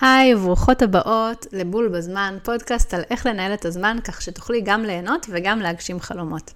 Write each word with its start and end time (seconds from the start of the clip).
היי 0.00 0.34
וברוכות 0.34 0.82
הבאות 0.82 1.46
לבול 1.52 1.88
בזמן, 1.88 2.38
פודקאסט 2.42 2.94
על 2.94 3.02
איך 3.10 3.26
לנהל 3.26 3.54
את 3.54 3.64
הזמן 3.64 3.96
כך 4.04 4.22
שתוכלי 4.22 4.60
גם 4.60 4.84
ליהנות 4.84 5.26
וגם 5.30 5.58
להגשים 5.58 6.00
חלומות. 6.00 6.52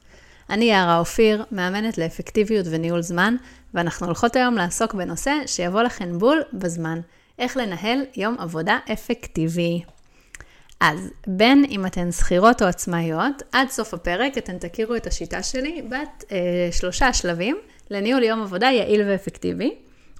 אני 0.50 0.64
יערה 0.64 0.98
אופיר, 0.98 1.44
מאמנת 1.52 1.98
לאפקטיביות 1.98 2.66
וניהול 2.70 3.02
זמן, 3.02 3.36
ואנחנו 3.74 4.06
הולכות 4.06 4.36
היום 4.36 4.54
לעסוק 4.54 4.94
בנושא 4.94 5.32
שיבוא 5.46 5.82
לכן 5.82 6.18
בול 6.18 6.42
בזמן, 6.52 7.00
איך 7.38 7.56
לנהל 7.56 7.98
יום 8.16 8.36
עבודה 8.38 8.78
אפקטיבי. 8.92 9.82
אז 10.80 11.10
בין 11.26 11.64
אם 11.70 11.86
אתן 11.86 12.12
שכירות 12.12 12.62
או 12.62 12.66
עצמאיות, 12.66 13.42
עד 13.52 13.68
סוף 13.68 13.94
הפרק 13.94 14.38
אתן 14.38 14.58
תכירו 14.58 14.96
את 14.96 15.06
השיטה 15.06 15.42
שלי 15.42 15.82
בת 15.88 16.24
אה, 16.32 16.38
שלושה 16.72 17.12
שלבים 17.12 17.56
לניהול 17.90 18.22
יום 18.22 18.42
עבודה 18.42 18.66
יעיל 18.66 19.02
ואפקטיבי. 19.08 19.74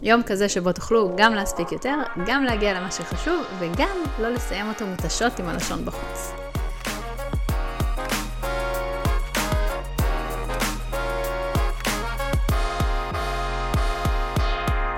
יום 0.04 0.22
כזה 0.22 0.48
שבו 0.48 0.72
תוכלו 0.72 1.12
גם 1.16 1.34
להספיק 1.34 1.72
יותר, 1.72 1.94
גם 2.26 2.44
להגיע 2.44 2.74
למה 2.74 2.90
שחשוב, 2.90 3.44
וגם 3.58 3.96
לא 4.18 4.28
לסיים 4.28 4.68
אותו 4.68 4.86
מותשות 4.86 5.38
עם 5.38 5.48
הלשון 5.48 5.84
בחוץ. 5.84 6.32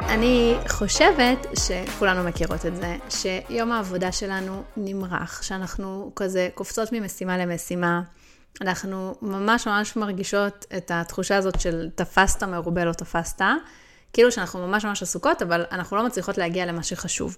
אני 0.08 0.56
חושבת 0.68 1.46
שכולנו 1.58 2.24
מכירות 2.24 2.66
את 2.66 2.76
זה, 2.76 2.96
שיום 3.08 3.72
העבודה 3.72 4.12
שלנו 4.12 4.62
נמרח, 4.76 5.42
שאנחנו 5.42 6.12
כזה 6.16 6.48
קופצות 6.54 6.88
ממשימה 6.92 7.38
למשימה. 7.38 8.02
אנחנו 8.60 9.14
ממש 9.22 9.66
ממש 9.66 9.96
מרגישות 9.96 10.66
את 10.76 10.90
התחושה 10.94 11.36
הזאת 11.36 11.60
של 11.60 11.88
תפסת 11.94 12.42
מרובה 12.42 12.84
לא 12.84 12.92
תפסת. 12.92 13.40
כאילו 14.14 14.32
שאנחנו 14.32 14.66
ממש 14.66 14.84
ממש 14.84 15.02
עסוקות, 15.02 15.42
אבל 15.42 15.64
אנחנו 15.72 15.96
לא 15.96 16.06
מצליחות 16.06 16.38
להגיע 16.38 16.66
למה 16.66 16.82
שחשוב. 16.82 17.36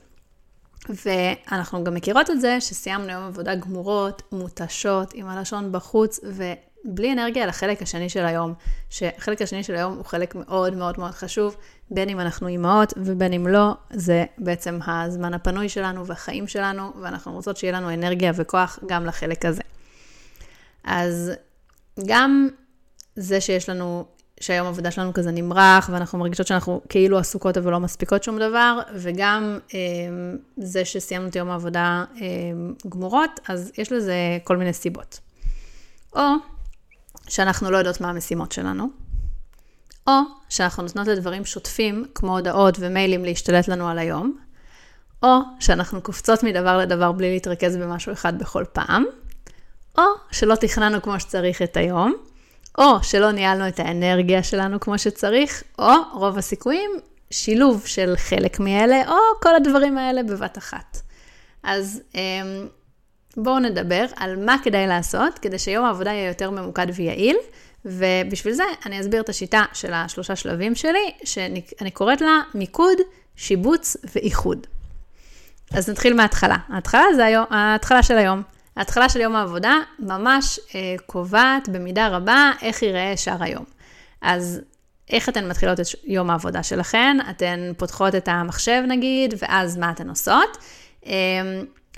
ואנחנו 0.89 1.85
גם 1.85 1.95
מכירות 1.95 2.31
את 2.31 2.41
זה 2.41 2.61
שסיימנו 2.61 3.13
יום 3.13 3.25
עבודה 3.25 3.55
גמורות, 3.55 4.23
מותשות, 4.33 5.11
עם 5.15 5.29
הלשון 5.29 5.73
בחוץ, 5.73 6.21
ובלי 6.25 7.13
אנרגיה 7.13 7.47
לחלק 7.47 7.83
השני 7.83 8.09
של 8.09 8.27
היום, 8.27 8.55
שחלק 8.91 9.43
השני 9.43 9.65
של 9.65 9.75
היום 9.75 9.97
הוא 9.97 10.05
חלק 10.05 10.35
מאוד 10.35 10.75
מאוד 10.75 10.99
מאוד 11.01 11.11
חשוב, 11.11 11.57
בין 11.91 12.09
אם 12.09 12.21
אנחנו 12.21 12.49
אימהות 12.49 12.93
ובין 12.97 13.33
אם 13.33 13.47
לא, 13.47 13.73
זה 13.91 14.25
בעצם 14.39 14.79
הזמן 14.87 15.35
הפנוי 15.35 15.69
שלנו 15.69 16.07
והחיים 16.07 16.47
שלנו, 16.47 16.93
ואנחנו 17.03 17.33
רוצות 17.33 17.57
שיהיה 17.57 17.73
לנו 17.73 17.95
אנרגיה 17.95 18.33
וכוח 18.35 18.79
גם 18.87 19.07
לחלק 19.07 19.45
הזה. 19.45 19.63
אז 20.85 21.33
גם 22.07 22.49
זה 23.17 23.41
שיש 23.41 23.69
לנו 23.69 24.05
שהיום 24.41 24.67
העבודה 24.67 24.91
שלנו 24.91 25.15
כזה 25.15 25.31
נמרח, 25.31 25.91
ואנחנו 25.93 26.19
מרגישות 26.19 26.47
שאנחנו 26.47 26.81
כאילו 26.89 27.19
עסוקות 27.19 27.57
אבל 27.57 27.73
לא 27.73 27.81
מספיקות 27.81 28.23
שום 28.23 28.39
דבר, 28.39 28.79
וגם 28.95 29.59
אה, 29.75 29.79
זה 30.57 30.85
שסיימנו 30.85 31.29
את 31.29 31.37
יום 31.37 31.51
העבודה 31.51 32.05
אה, 32.21 32.27
גמורות, 32.89 33.41
אז 33.49 33.73
יש 33.79 33.93
לזה 33.93 34.15
כל 34.45 34.57
מיני 34.57 34.73
סיבות. 34.73 35.21
או 36.17 36.23
שאנחנו 37.29 37.71
לא 37.71 37.77
יודעות 37.77 38.01
מה 38.01 38.11
המשימות 38.11 38.53
שלנו, 38.53 38.89
או 40.07 40.13
שאנחנו 40.49 40.83
נותנות 40.83 41.07
לדברים 41.07 41.45
שוטפים, 41.45 42.05
כמו 42.15 42.37
הודעות 42.37 42.77
ומיילים, 42.81 43.25
להשתלט 43.25 43.69
לנו 43.69 43.89
על 43.89 43.99
היום, 43.99 44.39
או 45.23 45.39
שאנחנו 45.61 46.03
קופצות 46.03 46.43
מדבר 46.43 46.79
לדבר 46.79 47.13
בלי 47.13 47.33
להתרכז 47.33 47.77
במשהו 47.77 48.13
אחד 48.13 48.39
בכל 48.39 48.65
פעם, 48.73 49.05
או 49.99 50.03
שלא 50.31 50.55
תכננו 50.55 51.03
כמו 51.03 51.21
שצריך 51.21 51.63
את 51.63 51.77
היום, 51.77 52.15
או 52.79 53.03
שלא 53.03 53.33
ניהלנו 53.33 53.69
את 53.69 53.81
האנרגיה 53.81 54.43
שלנו 54.43 54.81
כמו 54.81 54.99
שצריך, 54.99 55.63
או 55.79 55.93
רוב 56.15 56.39
הסיכויים, 56.39 56.91
שילוב 57.31 57.87
של 57.87 58.15
חלק 58.17 58.61
מאלה, 58.61 59.03
או 59.09 59.17
כל 59.43 59.55
הדברים 59.55 59.99
האלה 59.99 60.23
בבת 60.23 60.59
אחת. 60.59 61.01
אז 61.63 62.03
אמ, 62.15 62.21
בואו 63.37 63.59
נדבר 63.59 64.07
על 64.17 64.45
מה 64.45 64.57
כדאי 64.63 64.87
לעשות 64.87 65.39
כדי 65.39 65.59
שיום 65.59 65.85
העבודה 65.85 66.11
יהיה 66.11 66.29
יותר 66.29 66.51
ממוקד 66.51 66.87
ויעיל, 66.95 67.37
ובשביל 67.85 68.55
זה 68.55 68.65
אני 68.87 69.01
אסביר 69.01 69.21
את 69.21 69.29
השיטה 69.29 69.65
של 69.73 69.93
השלושה 69.93 70.37
שלבים 70.37 70.75
שלי, 70.75 71.11
שאני 71.25 71.91
קוראת 71.93 72.21
לה 72.21 72.41
מיקוד, 72.55 72.99
שיבוץ 73.37 73.97
ואיחוד. 74.15 74.67
אז 75.73 75.89
נתחיל 75.91 76.15
מההתחלה. 76.15 76.57
ההתחלה 76.69 77.05
זה 77.17 77.25
היום, 77.25 77.45
ההתחלה 77.51 78.03
של 78.03 78.19
היום. 78.19 78.43
ההתחלה 78.77 79.09
של 79.09 79.21
יום 79.21 79.37
העבודה 79.37 79.75
ממש 79.99 80.61
אה, 80.75 80.95
קובעת 81.07 81.69
במידה 81.69 82.09
רבה 82.09 82.53
איך 82.63 82.83
ייראה 82.83 83.17
שאר 83.17 83.43
היום. 83.43 83.65
אז 84.23 84.61
איך 85.11 85.29
אתן 85.29 85.49
מתחילות 85.49 85.81
את 85.81 85.87
יום 86.05 86.31
העבודה 86.31 86.63
שלכן? 86.63 87.17
אתן 87.31 87.73
פותחות 87.77 88.15
את 88.15 88.29
המחשב 88.29 88.83
נגיד, 88.89 89.35
ואז 89.39 89.77
מה 89.77 89.91
אתן 89.91 90.09
עושות? 90.09 90.57
אה, 91.07 91.13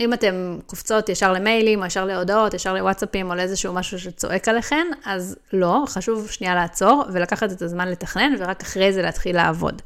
אם 0.01 0.13
אתן 0.13 0.59
קופצות 0.67 1.09
ישר 1.09 1.33
למיילים, 1.33 1.81
או 1.81 1.87
ישר 1.87 2.05
להודעות, 2.05 2.55
ישר 2.55 2.75
לוואטסאפים, 2.75 3.31
או 3.31 3.35
לאיזשהו 3.35 3.73
משהו 3.73 3.99
שצועק 3.99 4.49
עליכן, 4.49 4.87
אז 5.05 5.37
לא, 5.53 5.85
חשוב 5.87 6.31
שנייה 6.31 6.55
לעצור 6.55 7.05
ולקחת 7.13 7.53
את 7.53 7.63
הזמן 7.63 7.89
לתכנן, 7.89 8.33
ורק 8.39 8.63
אחרי 8.63 8.93
זה 8.93 9.03
להתחיל 9.03 9.37
לעבוד. 9.37 9.83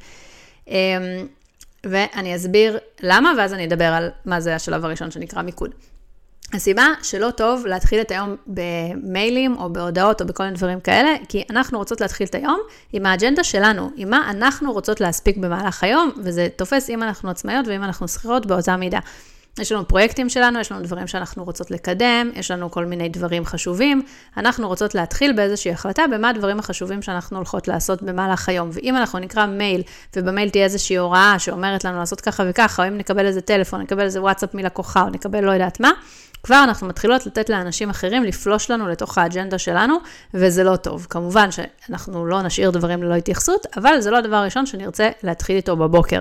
אה, 0.69 0.75
ואני 1.87 2.37
אסביר 2.37 2.79
למה, 3.01 3.33
ואז 3.39 3.55
אני 3.55 3.65
אדבר 3.65 3.85
על 3.85 4.11
מה 4.25 4.41
זה 4.41 4.55
השלב 4.55 4.85
הראשון 4.85 5.11
שנקרא 5.11 5.43
מיקוד. 5.43 5.75
הסיבה 6.55 6.87
שלא 7.03 7.31
טוב 7.31 7.67
להתחיל 7.67 8.01
את 8.01 8.11
היום 8.11 8.37
במיילים 8.47 9.57
או 9.57 9.73
בהודעות 9.73 10.21
או 10.21 10.27
בכל 10.27 10.45
מיני 10.45 10.57
דברים 10.57 10.81
כאלה, 10.81 11.11
כי 11.29 11.45
אנחנו 11.51 11.79
רוצות 11.79 12.01
להתחיל 12.01 12.27
את 12.27 12.35
היום 12.35 12.61
עם 12.93 13.07
האג'נדה 13.07 13.45
שלנו, 13.45 13.91
עם 13.97 14.11
מה 14.11 14.31
אנחנו 14.31 14.73
רוצות 14.73 15.01
להספיק 15.01 15.37
במהלך 15.37 15.85
היום, 15.85 16.11
וזה 16.17 16.49
תופס 16.57 16.91
אם 16.91 17.03
אנחנו 17.03 17.31
עצמאיות 17.31 17.69
ואם 17.69 17.83
אנחנו 17.83 18.09
שכירות 18.09 18.47
באותה 18.47 18.77
מידה. 18.77 18.99
יש 19.59 19.73
לנו 19.73 19.89
פרויקטים 19.89 20.29
שלנו, 20.29 20.61
יש 20.61 20.73
לנו 20.73 20.83
דברים 20.83 21.07
שאנחנו 21.07 21.45
רוצות 21.45 21.71
לקדם, 21.71 22.31
יש 22.35 22.51
לנו 22.51 22.71
כל 22.71 22.85
מיני 22.85 23.09
דברים 23.09 23.45
חשובים. 23.45 24.03
אנחנו 24.37 24.69
רוצות 24.69 24.95
להתחיל 24.95 25.33
באיזושהי 25.33 25.73
החלטה 25.73 26.03
במה 26.13 26.29
הדברים 26.29 26.59
החשובים 26.59 27.03
שאנחנו 27.03 27.37
הולכות 27.37 27.69
לעשות 27.69 28.03
במהלך 28.03 28.49
היום. 28.49 28.71
ואם 28.73 28.97
אנחנו 28.97 29.19
נקרא 29.19 29.47
מייל, 29.47 29.83
ובמייל 30.17 30.51
תהיה 30.51 30.65
איזושהי 30.65 30.97
הוראה 30.97 31.39
שאומרת 31.39 31.85
לנו 31.85 31.99
לעשות 31.99 32.21
ככה 32.21 32.43
וככה, 32.47 32.83
או 32.83 32.89
אם 32.89 32.99
נקבל 32.99 33.27
איזה 33.27 33.41
טלפון, 33.41 33.81
נקבל 33.81 34.03
איזה 34.03 34.23
וואטסאפ 34.23 34.55
מלקוחה, 34.55 35.03
או 35.03 35.09
נקבל 35.09 35.45
לא 35.45 35.51
יודעת 35.51 35.81
מה, 35.81 35.91
כבר 36.43 36.65
אנחנו 36.65 36.87
מתחילות 36.87 37.27
לתת 37.27 37.51
לאנשים 37.51 37.91
אחרים 37.91 38.25
לפלוש 38.25 38.71
לנו 38.71 38.89
לתוך 38.89 39.19
האג'נדה 39.19 39.59
שלנו, 39.59 39.97
וזה 40.35 40.65
לא 40.65 40.77
טוב. 40.77 41.07
כמובן 41.11 41.49
שאנחנו 41.51 42.27
לא 42.27 42.43
נשאיר 42.43 42.71
דברים 42.71 43.03
ללא 43.03 43.15
התייחסות, 43.15 43.67
אבל 43.77 44.01
זה 44.01 44.11
לא 44.11 44.19
הדבר 44.19 44.37
הראשון 44.37 44.67
שנרצה 44.67 45.11
להתחיל 45.23 45.57
איתו 45.57 45.77
בבוקר. 45.77 46.21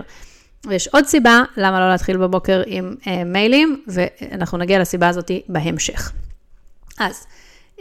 ויש 0.68 0.88
עוד 0.88 1.06
סיבה 1.06 1.42
למה 1.58 1.80
לא 1.80 1.90
להתחיל 1.90 2.18
בבוקר 2.18 2.62
עם 2.66 2.96
אה, 3.08 3.24
מיילים, 3.24 3.84
ואנחנו 3.88 4.58
נגיע 4.58 4.80
לסיבה 4.80 5.10
הזאת 5.10 5.32
בהמשך. 5.50 6.12
אז, 7.00 7.26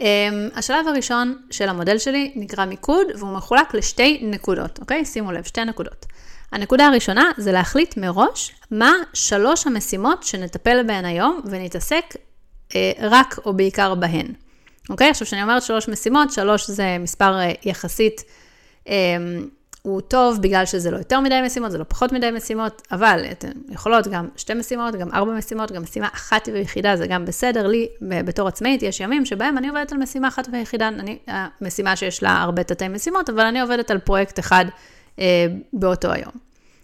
אה, 0.01 0.29
השלב 0.55 0.87
הראשון 0.87 1.37
של 1.51 1.69
המודל 1.69 1.97
שלי 1.97 2.31
נקרא 2.35 2.65
מיקוד, 2.65 3.07
והוא 3.17 3.33
מחולק 3.33 3.73
לשתי 3.73 4.19
נקודות, 4.23 4.79
אוקיי? 4.79 5.05
שימו 5.05 5.31
לב, 5.31 5.43
שתי 5.43 5.65
נקודות. 5.65 6.05
הנקודה 6.51 6.87
הראשונה 6.87 7.31
זה 7.37 7.51
להחליט 7.51 7.97
מראש 7.97 8.55
מה 8.71 8.93
שלוש 9.13 9.67
המשימות 9.67 10.23
שנטפל 10.23 10.83
בהן 10.87 11.05
היום 11.05 11.41
ונתעסק 11.45 12.05
אה, 12.75 12.91
רק 12.99 13.39
או 13.45 13.53
בעיקר 13.53 13.95
בהן. 13.95 14.27
אוקיי? 14.89 15.09
עכשיו, 15.09 15.27
כשאני 15.27 15.43
אומרת 15.43 15.63
שלוש 15.63 15.89
משימות, 15.89 16.31
שלוש 16.31 16.69
זה 16.69 16.97
מספר 16.99 17.39
אה, 17.39 17.51
יחסית, 17.65 18.23
אה, 18.87 18.93
הוא 19.81 20.01
טוב 20.01 20.41
בגלל 20.41 20.65
שזה 20.65 20.91
לא 20.91 20.97
יותר 20.97 21.19
מדי 21.19 21.41
משימות, 21.45 21.71
זה 21.71 21.77
לא 21.77 21.83
פחות 21.83 22.11
מדי 22.11 22.31
משימות, 22.31 22.81
אבל 22.91 23.25
אתן 23.31 23.51
יכולות 23.69 24.07
גם 24.07 24.27
שתי 24.35 24.53
משימות, 24.53 24.95
גם 24.95 25.11
ארבע 25.13 25.31
משימות, 25.31 25.71
גם 25.71 25.83
משימה 25.83 26.07
אחת 26.13 26.49
ויחידה, 26.53 26.95
זה 26.95 27.07
גם 27.07 27.25
בסדר. 27.25 27.67
לי, 27.67 27.87
בתור 28.01 28.47
עצמאית, 28.47 28.83
יש 28.83 28.99
ימים 28.99 29.25
שבהם 29.25 29.57
אני 29.57 29.69
עובדת 29.69 29.91
על 29.91 29.97
משימה 29.97 30.27
אחת 30.27 30.47
ויחידה, 30.51 30.87
אני, 30.87 31.17
המשימה 31.27 31.95
שיש 31.95 32.23
לה 32.23 32.41
הרבה 32.41 32.63
תתי 32.63 32.87
משימות, 32.87 33.29
אבל 33.29 33.45
אני 33.45 33.61
עובדת 33.61 33.91
על 33.91 33.97
פרויקט 33.97 34.39
אחד 34.39 34.65
אה, 35.19 35.45
באותו 35.73 36.11
היום. 36.11 36.33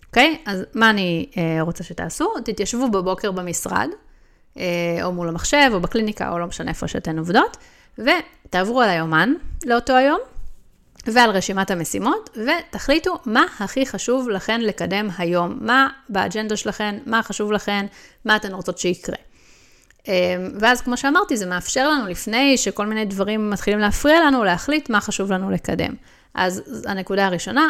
אוקיי? 0.08 0.38
אז 0.46 0.64
מה 0.74 0.90
אני 0.90 1.30
אה, 1.38 1.62
רוצה 1.62 1.84
שתעשו? 1.84 2.34
תתיישבו 2.46 2.92
בבוקר 2.92 3.32
במשרד, 3.32 3.90
אה, 4.58 4.64
או 5.04 5.12
מול 5.12 5.28
המחשב, 5.28 5.70
או 5.74 5.80
בקליניקה, 5.80 6.30
או 6.30 6.40
לא 6.40 6.48
משנה 6.48 6.70
איפה 6.70 6.88
שאתן 6.88 7.18
עובדות, 7.18 7.58
ותעברו 7.98 8.82
על 8.82 8.90
היומן 8.90 9.34
לאותו 9.66 9.94
היום, 9.94 10.20
ועל 11.14 11.30
רשימת 11.30 11.72
המשימות, 11.72 12.38
ותחליטו 12.38 13.20
מה 13.26 13.46
הכי 13.60 13.86
חשוב 13.86 14.30
לכן 14.30 14.62
לקדם 14.62 15.10
היום, 15.18 15.58
מה 15.62 15.88
באג'נדה 16.10 16.58
שלכן, 16.58 16.96
מה 17.06 17.24
חשוב 17.24 17.52
לכן, 17.52 17.86
מה 18.26 18.36
אתן 18.36 18.54
רוצות 18.54 18.78
שיקרה. 18.78 19.16
אה, 20.08 20.36
ואז 20.60 20.82
כמו 20.82 20.98
שאמרתי, 20.98 21.38
זה 21.38 21.46
מאפשר 21.46 21.90
לנו 21.90 22.08
לפני 22.08 22.58
שכל 22.58 22.86
מיני 22.86 23.06
דברים 23.06 23.50
מתחילים 23.50 23.80
להפריע 23.80 24.26
לנו, 24.26 24.44
להחליט 24.44 24.90
מה 24.90 25.02
חשוב 25.02 25.32
לנו 25.32 25.52
לקדם. 25.52 25.94
אז 26.34 26.84
הנקודה 26.88 27.26
הראשונה, 27.26 27.70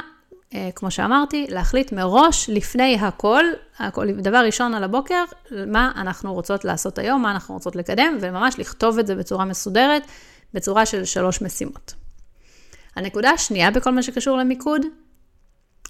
אה, 0.54 0.70
כמו 0.76 0.92
שאמרתי, 0.92 1.46
להחליט 1.50 1.92
מראש, 1.92 2.50
לפני 2.50 2.98
הכל, 3.02 3.44
הכל, 3.80 4.12
דבר 4.12 4.38
ראשון 4.38 4.74
על 4.74 4.84
הבוקר, 4.84 5.24
מה 5.68 5.92
אנחנו 5.96 6.34
רוצות 6.34 6.66
לעשות 6.66 7.00
היום, 7.00 7.22
מה 7.22 7.32
אנחנו 7.32 7.54
רוצות 7.54 7.76
לקדם, 7.76 8.18
וממש 8.22 8.60
לכתוב 8.60 9.00
את 9.00 9.08
זה 9.08 9.16
בצורה 9.16 9.46
מסודרת, 9.46 10.04
בצורה 10.54 10.86
של 10.86 11.06
שלוש 11.06 11.42
משימות. 11.42 12.07
הנקודה 12.98 13.30
השנייה 13.30 13.72
בכל 13.72 13.92
מה 13.92 14.04
שקשור 14.04 14.38
למיקוד, 14.38 14.82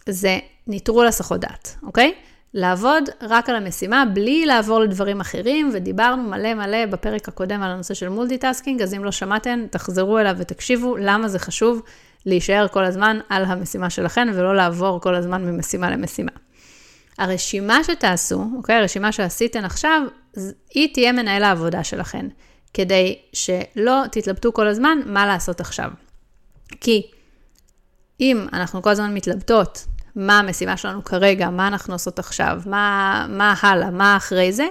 זה 0.10 0.40
ניטרול 0.68 1.08
הסחות 1.08 1.40
דעת, 1.40 1.76
אוקיי? 1.84 2.14
לעבוד 2.54 3.04
רק 3.22 3.50
על 3.50 3.56
המשימה 3.56 4.04
בלי 4.14 4.46
לעבור 4.46 4.80
לדברים 4.80 5.22
אחרים, 5.22 5.70
ודיברנו 5.74 6.24
מלא 6.24 6.54
מלא 6.54 6.86
בפרק 6.86 7.28
הקודם 7.28 7.64
על 7.64 7.72
הנושא 7.72 7.94
של 7.94 8.10
multitasking, 8.10 8.82
אז 8.82 8.94
אם 8.94 9.04
לא 9.04 9.12
שמעתם, 9.12 9.66
תחזרו 9.72 10.20
אליו 10.20 10.36
ותקשיבו 10.38 10.98
למה 10.98 11.28
זה 11.28 11.40
חשוב 11.40 11.82
להישאר 12.26 12.68
כל 12.68 12.86
הזמן 12.86 13.20
על 13.30 13.46
המשימה 13.46 13.90
שלכם, 13.90 14.28
ולא 14.34 14.56
לעבור 14.56 15.02
כל 15.02 15.16
הזמן 15.16 15.46
ממשימה 15.46 15.92
למשימה. 15.92 16.32
הרשימה 17.18 17.84
שתעשו, 17.84 18.46
אוקיי, 18.58 18.76
הרשימה 18.76 19.12
שעשיתן 19.12 19.66
עכשיו, 19.66 20.02
היא 20.74 20.94
תהיה 20.94 21.12
מנהל 21.12 21.44
העבודה 21.44 21.84
שלכם, 21.84 22.28
כדי 22.74 23.20
שלא 23.34 24.04
תתלבטו 24.12 24.54
כל 24.54 24.68
הזמן 24.68 24.98
מה 25.06 25.26
לעשות 25.26 25.60
עכשיו. 25.60 25.92
כי 26.82 27.12
אם 28.20 28.48
אנחנו 28.54 28.82
כל 28.82 28.90
הזמן 28.90 29.14
מתלבטות 29.14 29.86
מה 30.16 30.40
המשימה 30.40 30.78
שלנו 30.78 31.04
כרגע, 31.04 31.50
מה 31.50 31.68
אנחנו 31.68 31.94
עושות 31.94 32.20
עכשיו, 32.20 32.62
מה, 32.66 33.26
מה 33.30 33.56
הלאה, 33.62 33.92
מה 33.92 34.18
אחרי 34.18 34.54
זה, 34.54 34.68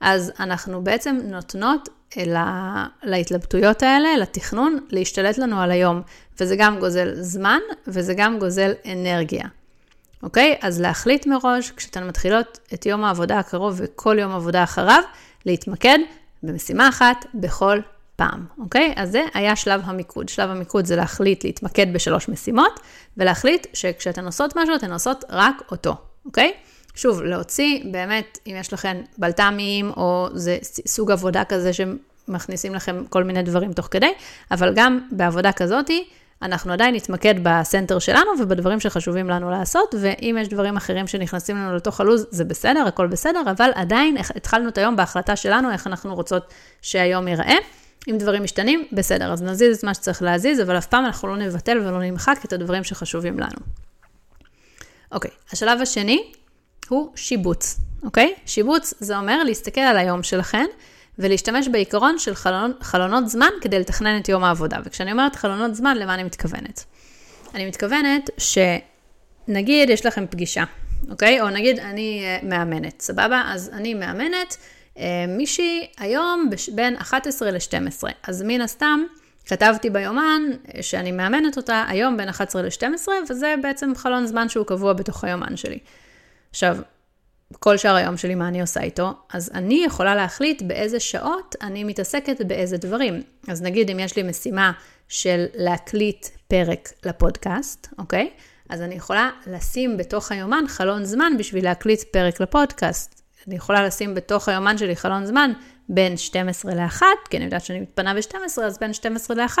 אז 0.00 0.32
אנחנו 0.40 0.84
בעצם 0.84 1.18
נותנות 1.24 1.88
לה, 2.16 2.86
להתלבטויות 3.02 3.82
האלה, 3.82 4.16
לתכנון, 4.16 4.78
להשתלט 4.90 5.38
לנו 5.38 5.60
על 5.60 5.70
היום. 5.70 6.02
וזה 6.40 6.56
גם 6.56 6.78
גוזל 6.78 7.14
זמן 7.14 7.58
וזה 7.86 8.14
גם 8.14 8.38
גוזל 8.38 8.72
אנרגיה. 8.92 9.48
אוקיי? 10.22 10.56
אז 10.62 10.80
להחליט 10.80 11.26
מראש, 11.26 11.70
כשאתן 11.70 12.06
מתחילות 12.06 12.58
את 12.74 12.86
יום 12.86 13.04
העבודה 13.04 13.38
הקרוב 13.38 13.74
וכל 13.76 14.16
יום 14.20 14.32
עבודה 14.32 14.62
אחריו, 14.62 15.02
להתמקד 15.46 15.98
במשימה 16.42 16.88
אחת 16.88 17.26
בכל 17.34 17.78
פעם, 18.18 18.46
אוקיי? 18.58 18.92
אז 18.96 19.10
זה 19.10 19.22
היה 19.34 19.56
שלב 19.56 19.80
המיקוד. 19.84 20.28
שלב 20.28 20.50
המיקוד 20.50 20.86
זה 20.86 20.96
להחליט 20.96 21.44
להתמקד 21.44 21.92
בשלוש 21.92 22.28
משימות, 22.28 22.80
ולהחליט 23.16 23.66
שכשאתן 23.72 24.26
עושות 24.26 24.56
משהו, 24.56 24.74
אתן 24.74 24.92
עושות 24.92 25.24
רק 25.30 25.62
אותו, 25.70 25.96
אוקיי? 26.26 26.52
שוב, 26.94 27.22
להוציא, 27.22 27.84
באמת, 27.92 28.38
אם 28.46 28.54
יש 28.60 28.72
לכם 28.72 28.96
בלת"מים, 29.18 29.90
או 29.96 30.28
זה 30.34 30.58
סוג 30.86 31.10
עבודה 31.10 31.44
כזה 31.44 31.70
שמכניסים 31.72 32.74
לכם 32.74 33.04
כל 33.10 33.24
מיני 33.24 33.42
דברים 33.42 33.72
תוך 33.72 33.88
כדי, 33.90 34.12
אבל 34.50 34.72
גם 34.74 35.00
בעבודה 35.10 35.52
כזאתי, 35.52 36.08
אנחנו 36.42 36.72
עדיין 36.72 36.94
נתמקד 36.94 37.34
בסנטר 37.42 37.98
שלנו 37.98 38.30
ובדברים 38.40 38.80
שחשובים 38.80 39.30
לנו 39.30 39.50
לעשות, 39.50 39.94
ואם 40.00 40.36
יש 40.40 40.48
דברים 40.48 40.76
אחרים 40.76 41.06
שנכנסים 41.06 41.56
לנו 41.56 41.76
לתוך 41.76 42.00
הלו"ז, 42.00 42.26
זה 42.30 42.44
בסדר, 42.44 42.84
הכל 42.86 43.06
בסדר, 43.06 43.42
אבל 43.50 43.70
עדיין 43.74 44.16
התחלנו 44.36 44.68
את 44.68 44.78
היום 44.78 44.96
בהחלטה 44.96 45.36
שלנו, 45.36 45.70
איך 45.70 45.86
אנחנו 45.86 46.14
רוצות 46.14 46.52
שהיום 46.82 47.28
ייראה. 47.28 47.56
אם 48.10 48.18
דברים 48.18 48.42
משתנים, 48.42 48.84
בסדר, 48.92 49.32
אז 49.32 49.42
נזיז 49.42 49.78
את 49.78 49.84
מה 49.84 49.94
שצריך 49.94 50.22
להזיז, 50.22 50.60
אבל 50.60 50.78
אף 50.78 50.86
פעם 50.86 51.04
אנחנו 51.04 51.28
לא 51.28 51.36
נבטל 51.36 51.78
ולא 51.78 52.02
נמחק 52.02 52.38
את 52.44 52.52
הדברים 52.52 52.84
שחשובים 52.84 53.38
לנו. 53.38 53.60
אוקיי, 55.12 55.30
השלב 55.52 55.80
השני 55.80 56.32
הוא 56.88 57.12
שיבוץ, 57.16 57.78
אוקיי? 58.02 58.34
שיבוץ 58.46 58.94
זה 59.00 59.18
אומר 59.18 59.44
להסתכל 59.44 59.80
על 59.80 59.96
היום 59.98 60.22
שלכם 60.22 60.64
ולהשתמש 61.18 61.68
בעיקרון 61.68 62.18
של 62.18 62.34
חלונות, 62.34 62.82
חלונות 62.82 63.28
זמן 63.28 63.50
כדי 63.60 63.78
לתכנן 63.78 64.20
את 64.20 64.28
יום 64.28 64.44
העבודה. 64.44 64.76
וכשאני 64.84 65.12
אומרת 65.12 65.36
חלונות 65.36 65.74
זמן, 65.74 65.96
למה 65.96 66.14
אני 66.14 66.24
מתכוונת? 66.24 66.84
אני 67.54 67.66
מתכוונת 67.66 68.30
שנגיד 68.38 69.90
יש 69.90 70.06
לכם 70.06 70.26
פגישה, 70.30 70.64
אוקיי? 71.10 71.40
או 71.40 71.48
נגיד 71.48 71.78
אני 71.78 72.22
אה, 72.24 72.38
מאמנת, 72.42 73.00
סבבה? 73.00 73.42
אז 73.46 73.70
אני 73.72 73.94
מאמנת 73.94 74.56
מישהי 75.28 75.86
היום 75.98 76.50
בין 76.74 76.96
11 76.96 77.50
ל-12. 77.50 78.02
אז 78.22 78.42
מן 78.46 78.60
הסתם, 78.60 79.00
כתבתי 79.48 79.90
ביומן 79.90 80.42
אה, 80.74 80.82
שאני 80.82 81.12
מאמנת 81.12 81.56
אותה 81.56 81.84
היום 81.88 82.16
בין 82.16 82.28
11 82.28 82.62
ל-12, 82.62 83.08
וזה 83.30 83.54
בעצם 83.62 83.92
חלון 83.94 84.26
זמן 84.26 84.48
שהוא 84.48 84.66
קבוע 84.66 84.92
בתוך 84.92 85.24
היומן 85.24 85.56
שלי. 85.56 85.78
עכשיו, 86.50 86.76
כל 87.52 87.76
שאר 87.76 87.94
היום 87.94 88.16
שלי, 88.16 88.34
מה 88.34 88.48
אני 88.48 88.60
עושה 88.60 88.82
איתו, 88.82 89.12
אז 89.32 89.50
אני 89.54 89.82
יכולה 89.86 90.14
להחליט 90.14 90.62
באיזה 90.62 91.00
שעות 91.00 91.56
אני 91.62 91.84
מתעסקת 91.84 92.40
באיזה 92.40 92.76
דברים. 92.76 93.22
אז 93.48 93.62
נגיד 93.62 93.90
אם 93.90 93.98
יש 93.98 94.16
לי 94.16 94.22
משימה 94.22 94.72
של 95.08 95.46
להקליט 95.54 96.26
פרק 96.48 96.92
לפודקאסט, 97.04 97.88
אוקיי? 97.98 98.30
אז 98.68 98.82
אני 98.82 98.94
יכולה 98.94 99.30
לשים 99.46 99.96
בתוך 99.96 100.32
היומן 100.32 100.64
חלון 100.68 101.04
זמן 101.04 101.32
בשביל 101.38 101.64
להקליט 101.64 102.02
פרק 102.02 102.40
לפודקאסט. 102.40 103.22
אני 103.46 103.56
יכולה 103.56 103.86
לשים 103.86 104.14
בתוך 104.14 104.48
היומן 104.48 104.78
שלי 104.78 104.96
חלון 104.96 105.26
זמן 105.26 105.52
בין 105.88 106.16
12 106.16 106.74
ל-1, 106.74 107.02
כי 107.30 107.36
אני 107.36 107.44
יודעת 107.44 107.64
שאני 107.64 107.80
מתפנה 107.80 108.14
ב-12, 108.14 108.62
אז 108.62 108.78
בין 108.78 108.92
12 108.92 109.36
ל-1, 109.36 109.58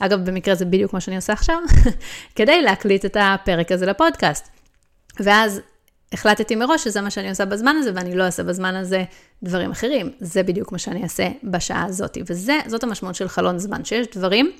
אגב, 0.00 0.30
במקרה 0.30 0.54
זה 0.54 0.64
בדיוק 0.64 0.92
מה 0.92 1.00
שאני 1.00 1.16
עושה 1.16 1.32
עכשיו, 1.32 1.58
כדי 2.36 2.62
להקליט 2.62 3.04
את 3.04 3.16
הפרק 3.20 3.72
הזה 3.72 3.86
לפודקאסט. 3.86 4.48
ואז 5.20 5.60
החלטתי 6.12 6.56
מראש 6.56 6.84
שזה 6.84 7.00
מה 7.00 7.10
שאני 7.10 7.30
עושה 7.30 7.44
בזמן 7.44 7.76
הזה, 7.78 7.90
ואני 7.94 8.14
לא 8.14 8.24
אעשה 8.24 8.42
בזמן 8.42 8.74
הזה 8.74 9.04
דברים 9.42 9.70
אחרים. 9.70 10.12
זה 10.20 10.42
בדיוק 10.42 10.72
מה 10.72 10.78
שאני 10.78 11.02
אעשה 11.02 11.28
בשעה 11.44 11.84
הזאת. 11.84 12.18
וזאת 12.26 12.82
המשמעות 12.82 13.14
של 13.14 13.28
חלון 13.28 13.58
זמן, 13.58 13.84
שיש 13.84 14.06
דברים 14.16 14.52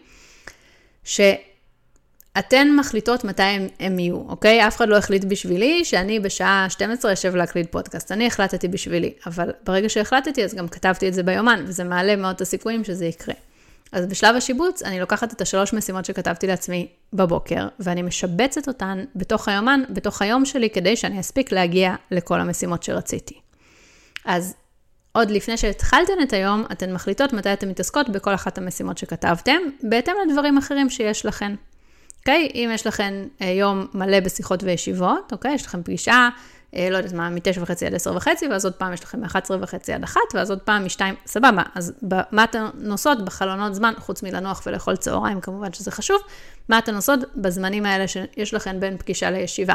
שאתן 2.38 2.68
מחליטות 2.76 3.24
מתי 3.24 3.42
הם, 3.42 3.66
הם 3.80 3.98
יהיו, 3.98 4.16
אוקיי? 4.16 4.66
אף 4.68 4.76
אחד 4.76 4.88
לא 4.88 4.96
החליט 4.96 5.24
בשבילי 5.24 5.84
שאני 5.84 6.20
בשעה 6.20 6.66
12 6.70 7.12
אשב 7.12 7.34
להקליט 7.34 7.72
פודקאסט. 7.72 8.12
אני 8.12 8.26
החלטתי 8.26 8.68
בשבילי, 8.68 9.12
אבל 9.26 9.50
ברגע 9.64 9.88
שהחלטתי, 9.88 10.44
אז 10.44 10.54
גם 10.54 10.68
כתבתי 10.68 11.08
את 11.08 11.14
זה 11.14 11.22
ביומן, 11.22 11.64
וזה 11.66 11.84
מעלה 11.84 12.16
מאוד 12.16 12.34
את 12.34 12.40
הסיכויים 12.40 12.84
שזה 12.84 13.06
יקרה. 13.06 13.34
אז 13.92 14.06
בשלב 14.06 14.36
השיבוץ, 14.36 14.82
אני 14.82 15.00
לוקחת 15.00 15.32
את 15.32 15.40
השלוש 15.40 15.72
משימות 15.72 16.04
שכתבתי 16.04 16.46
לעצמי 16.46 16.88
בבוקר, 17.12 17.68
ואני 17.80 18.02
משבצת 18.02 18.68
אותן 18.68 19.04
בתוך 19.16 19.48
היומן, 19.48 19.82
בתוך 19.90 20.22
היום 20.22 20.44
שלי, 20.44 20.70
כדי 20.70 20.96
שאני 20.96 21.20
אספיק 21.20 21.52
להגיע 21.52 21.94
לכל 22.10 22.40
המשימות 22.40 22.82
שרציתי. 22.82 23.34
אז 24.24 24.54
עוד 25.12 25.30
לפני 25.30 25.56
שהתחלתן 25.56 26.22
את 26.22 26.32
היום, 26.32 26.64
אתן 26.72 26.92
מחליטות 26.92 27.32
מתי 27.32 27.52
אתן 27.52 27.68
מתעסקות 27.68 28.08
בכל 28.08 28.34
אחת 28.34 28.58
המשימות 28.58 28.98
שכתבתם, 28.98 29.58
בהתאם 29.82 30.14
לדברים 30.26 30.58
אחרים 30.58 30.90
שיש 30.90 31.26
לכן. 31.26 31.54
אוקיי? 32.22 32.48
Okay? 32.52 32.56
אם 32.56 32.70
יש 32.74 32.86
לכן 32.86 33.14
אה, 33.42 33.46
יום 33.46 33.86
מלא 33.94 34.20
בשיחות 34.20 34.62
וישיבות, 34.62 35.32
אוקיי? 35.32 35.50
Okay? 35.50 35.54
יש 35.54 35.66
לכם 35.66 35.82
פגישה 35.82 36.28
אה, 36.76 36.88
לא 36.90 36.96
יודעת 36.96 37.12
מה, 37.12 37.30
מ-9 37.30 37.60
וחצי 37.60 37.86
עד 37.86 37.94
10 37.94 38.16
וחצי, 38.16 38.48
ואז 38.48 38.64
עוד 38.64 38.74
פעם 38.74 38.92
יש 38.92 39.04
לכם 39.04 39.20
מ-11 39.20 39.50
וחצי 39.60 39.92
עד 39.92 40.04
1, 40.04 40.20
ואז 40.34 40.50
עוד 40.50 40.60
פעם 40.60 40.82
מ-2, 40.82 41.00
סבבה, 41.26 41.62
אז 41.74 41.92
מה 42.32 42.44
אתן 42.44 42.66
נוסעות 42.74 43.24
בחלונות 43.24 43.74
זמן, 43.74 43.94
חוץ 43.98 44.22
מלנוח 44.22 44.62
ולאכול 44.66 44.96
צהריים, 44.96 45.40
כמובן 45.40 45.72
שזה 45.72 45.90
חשוב, 45.90 46.16
מה 46.68 46.78
אתן 46.78 46.94
נוסעות 46.94 47.20
בזמנים 47.36 47.86
האלה 47.86 48.08
שיש 48.08 48.54
לכם 48.54 48.80
בין 48.80 48.98
פגישה 48.98 49.30
לישיבה. 49.30 49.74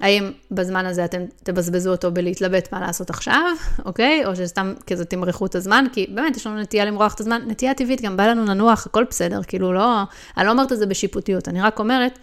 האם 0.00 0.32
בזמן 0.50 0.86
הזה 0.86 1.04
אתם 1.04 1.22
תבזבזו 1.42 1.90
אותו 1.90 2.10
בלהתלבט 2.10 2.72
מה 2.72 2.80
לעשות 2.80 3.10
עכשיו, 3.10 3.42
אוקיי? 3.84 4.26
או 4.26 4.36
שסתם 4.36 4.74
כזה 4.86 5.04
תמרחו 5.04 5.46
את 5.46 5.54
הזמן, 5.54 5.84
כי 5.92 6.06
באמת 6.14 6.36
יש 6.36 6.46
לנו 6.46 6.60
נטייה 6.60 6.84
למרוח 6.84 7.14
את 7.14 7.20
הזמן, 7.20 7.42
נטייה 7.46 7.74
טבעית, 7.74 8.00
גם 8.00 8.16
בא 8.16 8.26
לנו 8.26 8.44
לנוח, 8.44 8.86
הכל 8.86 9.04
בסדר, 9.10 9.40
כאילו 9.42 9.72
לא, 9.72 10.02
אני 10.36 10.46
לא 10.46 10.50
אומרת 10.52 10.72
את 10.72 10.78
זה 10.78 10.86
בשיפוטיות, 10.86 11.48
אני 11.48 11.62
רק 11.62 11.78
אומרת, 11.78 12.18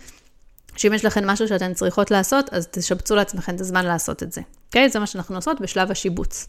שאם 0.77 0.93
יש 0.93 1.05
לכם 1.05 1.27
משהו 1.27 1.47
שאתן 1.47 1.73
צריכות 1.73 2.11
לעשות, 2.11 2.53
אז 2.53 2.67
תשבצו 2.71 3.15
לעצמכם 3.15 3.55
את 3.55 3.61
הזמן 3.61 3.85
לעשות 3.85 4.23
את 4.23 4.31
זה. 4.31 4.41
אוקיי? 4.67 4.89
זה 4.89 4.99
מה 4.99 5.07
שאנחנו 5.07 5.35
עושות 5.35 5.61
בשלב 5.61 5.91
השיבוץ. 5.91 6.47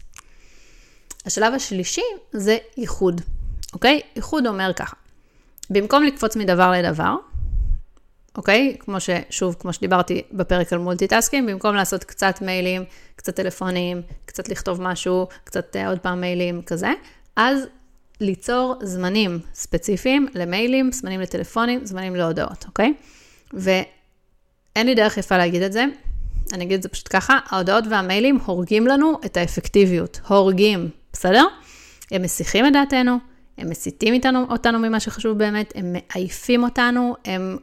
השלב 1.25 1.53
השלישי 1.53 2.01
זה 2.31 2.57
איחוד, 2.77 3.21
אוקיי? 3.73 4.01
איחוד 4.15 4.47
אומר 4.47 4.71
ככה, 4.75 4.95
במקום 5.69 6.03
לקפוץ 6.03 6.35
מדבר 6.35 6.71
לדבר, 6.71 7.15
אוקיי? 8.37 8.75
כמו 8.79 8.97
ששוב, 8.99 9.55
כמו 9.59 9.73
שדיברתי 9.73 10.21
בפרק 10.31 10.73
על 10.73 10.79
מולטיטאסקים, 10.79 11.45
במקום 11.45 11.75
לעשות 11.75 12.03
קצת 12.03 12.41
מיילים, 12.41 12.83
קצת 13.15 13.35
טלפונים, 13.35 14.01
קצת 14.25 14.49
לכתוב 14.49 14.81
משהו, 14.81 15.27
קצת 15.43 15.75
uh, 15.75 15.89
עוד 15.89 15.99
פעם 15.99 16.21
מיילים, 16.21 16.61
כזה, 16.61 16.89
אז 17.35 17.59
ליצור 18.21 18.75
זמנים 18.81 19.39
ספציפיים 19.53 20.27
למיילים, 20.33 20.91
זמנים 20.91 21.21
לטלפונים, 21.21 21.85
זמנים 21.85 22.15
להודעות, 22.15 22.65
אוקיי? 22.67 22.93
אין 24.75 24.87
לי 24.87 24.95
דרך 24.95 25.17
יפה 25.17 25.37
להגיד 25.37 25.61
את 25.61 25.73
זה, 25.73 25.85
אני 26.53 26.65
אגיד 26.65 26.75
את 26.75 26.83
זה 26.83 26.89
פשוט 26.89 27.07
ככה, 27.09 27.39
ההודעות 27.49 27.83
והמיילים 27.89 28.39
הורגים 28.45 28.87
לנו 28.87 29.19
את 29.25 29.37
האפקטיביות, 29.37 30.19
הורגים, 30.27 30.89
בסדר? 31.13 31.45
הם 32.11 32.21
מסיחים 32.21 32.65
את 32.65 32.73
דעתנו, 32.73 33.17
הם 33.57 33.69
מסיטים 33.69 34.13
איתנו, 34.13 34.45
אותנו 34.49 34.79
ממה 34.79 34.99
שחשוב 34.99 35.37
באמת, 35.37 35.73
הם 35.75 35.93
מעייפים 35.93 36.63
אותנו, 36.63 37.15
הם 37.25 37.57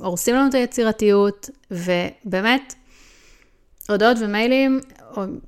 הורסים 0.00 0.34
לנו 0.34 0.48
את 0.48 0.54
היצירתיות, 0.54 1.50
ובאמת, 1.70 2.74
הודעות 3.88 4.16
ומיילים, 4.20 4.80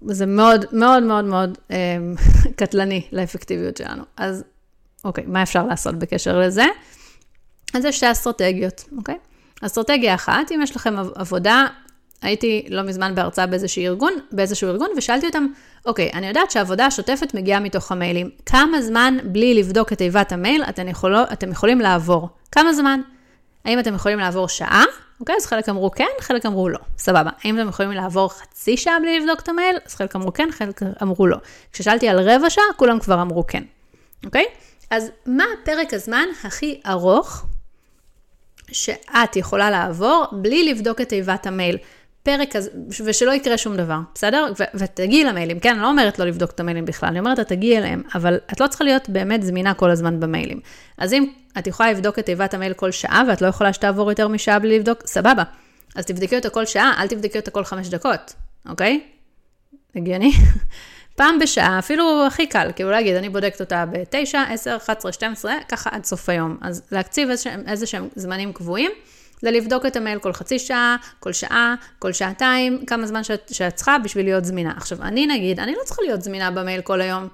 זה 0.06 0.26
מאוד 0.26 0.64
מאוד 0.72 1.02
מאוד 1.02 1.24
מאוד 1.24 1.58
הם, 1.70 2.14
קטלני 2.58 3.06
לאפקטיביות 3.12 3.76
שלנו. 3.76 4.02
אז 4.16 4.44
אוקיי, 5.04 5.24
מה 5.26 5.42
אפשר 5.42 5.66
לעשות 5.66 5.94
בקשר 5.94 6.38
לזה? 6.38 6.64
אז 7.74 7.84
יש 7.84 7.96
שתי 7.96 8.10
אסטרטגיות, 8.12 8.84
אוקיי? 8.96 9.14
אסטרטגיה 9.62 10.14
אחת, 10.14 10.52
אם 10.54 10.62
יש 10.62 10.76
לכם 10.76 10.94
עבודה, 11.14 11.66
הייתי 12.22 12.66
לא 12.68 12.82
מזמן 12.82 13.14
בהרצאה 13.14 13.46
באיזשהו 13.46 13.82
ארגון, 13.82 14.12
באיזשהו 14.32 14.68
ארגון, 14.68 14.88
ושאלתי 14.96 15.26
אותם, 15.26 15.46
אוקיי, 15.86 16.10
אני 16.14 16.26
יודעת 16.26 16.50
שהעבודה 16.50 16.86
השוטפת 16.86 17.34
מגיעה 17.34 17.60
מתוך 17.60 17.92
המיילים. 17.92 18.30
כמה 18.46 18.82
זמן 18.82 19.18
בלי 19.24 19.54
לבדוק 19.54 19.92
את 19.92 19.98
תיבת 19.98 20.32
המייל 20.32 20.62
אתם, 20.62 20.88
יכולו, 20.88 21.22
אתם 21.32 21.50
יכולים 21.50 21.80
לעבור? 21.80 22.28
כמה 22.52 22.72
זמן? 22.72 23.00
האם 23.66 23.78
אתם 23.78 23.94
יכולים 23.94 24.18
לעבור 24.18 24.48
שעה? 24.48 24.84
אוקיי, 25.20 25.36
אז 25.36 25.46
חלק 25.46 25.68
אמרו 25.68 25.90
כן, 25.90 26.08
חלק 26.20 26.46
אמרו 26.46 26.68
לא. 26.68 26.78
סבבה. 26.98 27.30
האם 27.44 27.60
אתם 27.60 27.68
יכולים 27.68 27.92
לעבור 27.92 28.28
חצי 28.28 28.76
שעה 28.76 29.00
בלי 29.00 29.20
לבדוק 29.20 29.40
את 29.40 29.48
המייל? 29.48 29.76
אז 29.86 29.94
חלק 29.94 30.16
אמרו 30.16 30.32
כן, 30.32 30.48
חלק 30.52 30.80
אמרו 31.02 31.26
לא. 31.26 31.36
כששאלתי 31.72 32.08
על 32.08 32.20
רבע 32.30 32.50
שעה, 32.50 32.64
כולם 32.76 32.98
כבר 32.98 33.22
אמרו 33.22 33.46
כן. 33.46 33.62
אוקיי? 34.24 34.44
אז 34.90 35.10
מה 35.26 35.44
פרק 35.64 35.94
הזמן 35.94 36.28
הכי 36.44 36.80
ארוך 36.86 37.46
שאת 38.72 39.36
יכולה 39.36 39.70
לעבור 39.70 40.24
בלי 40.32 40.72
לבדוק 40.72 41.00
את 41.00 41.08
תיבת 41.08 41.46
המייל? 41.46 41.78
פרק 42.26 42.56
כזה, 42.56 42.70
ושלא 43.04 43.32
יקרה 43.32 43.58
שום 43.58 43.76
דבר, 43.76 43.98
בסדר? 44.14 44.46
ו- 44.58 44.78
ותגיעי 44.78 45.24
למיילים, 45.24 45.60
כן? 45.60 45.70
אני 45.70 45.82
לא 45.82 45.88
אומרת 45.88 46.18
לא 46.18 46.24
לבדוק 46.24 46.50
את 46.50 46.60
המיילים 46.60 46.84
בכלל, 46.84 47.08
אני 47.08 47.18
אומרת, 47.18 47.40
את 47.40 47.48
תגיעי 47.48 47.78
אליהם, 47.78 48.02
אבל 48.14 48.38
את 48.52 48.60
לא 48.60 48.66
צריכה 48.66 48.84
להיות 48.84 49.08
באמת 49.08 49.42
זמינה 49.42 49.74
כל 49.74 49.90
הזמן 49.90 50.20
במיילים. 50.20 50.60
אז 50.98 51.12
אם 51.12 51.26
את 51.58 51.66
יכולה 51.66 51.92
לבדוק 51.92 52.18
את 52.18 52.26
תיבת 52.26 52.54
המייל 52.54 52.72
כל 52.72 52.90
שעה, 52.90 53.22
ואת 53.28 53.42
לא 53.42 53.46
יכולה 53.46 53.72
שתעבור 53.72 54.10
יותר 54.10 54.28
משעה 54.28 54.58
בלי 54.58 54.78
לבדוק, 54.78 55.06
סבבה. 55.06 55.42
אז 55.96 56.06
תבדקי 56.06 56.36
אותה 56.36 56.50
כל 56.50 56.66
שעה, 56.66 56.92
אל 56.98 57.08
תבדקי 57.08 57.38
אותה 57.38 57.50
כל 57.50 57.64
חמש 57.64 57.88
דקות, 57.88 58.34
אוקיי? 58.68 59.00
הגיוני? 59.96 60.32
פעם 61.16 61.38
בשעה, 61.38 61.78
אפילו 61.78 62.26
הכי 62.26 62.46
קל, 62.46 62.70
כאילו 62.76 62.90
להגיד, 62.90 63.16
אני 63.16 63.28
בודקת 63.28 63.60
אותה 63.60 63.84
ב-9, 63.92 64.38
10, 64.50 64.76
11, 64.76 65.12
12, 65.12 65.54
ככה 65.68 65.90
עד 65.92 66.04
סוף 66.04 66.28
היום. 66.28 66.58
אז 66.60 66.82
להקציב 66.92 67.28
איזה 67.66 67.86
שהם 67.86 68.08
זמנים 68.16 68.52
קבועים. 68.52 68.90
זה 69.42 69.50
לבדוק 69.50 69.86
את 69.86 69.96
המייל 69.96 70.18
כל 70.18 70.32
חצי 70.32 70.58
שעה, 70.58 70.96
כל 71.20 71.32
שעה, 71.32 71.74
כל 71.98 72.12
שעתיים, 72.12 72.86
כמה 72.86 73.06
זמן 73.06 73.24
שאת, 73.24 73.48
שאת 73.54 73.74
צריכה 73.74 73.98
בשביל 73.98 74.26
להיות 74.26 74.44
זמינה. 74.44 74.72
עכשיו, 74.76 75.02
אני 75.02 75.26
נגיד, 75.26 75.60
אני 75.60 75.72
לא 75.72 75.82
צריכה 75.84 76.02
להיות 76.02 76.22
זמינה 76.22 76.50
במייל 76.50 76.80
כל 76.80 77.00
היום. 77.00 77.28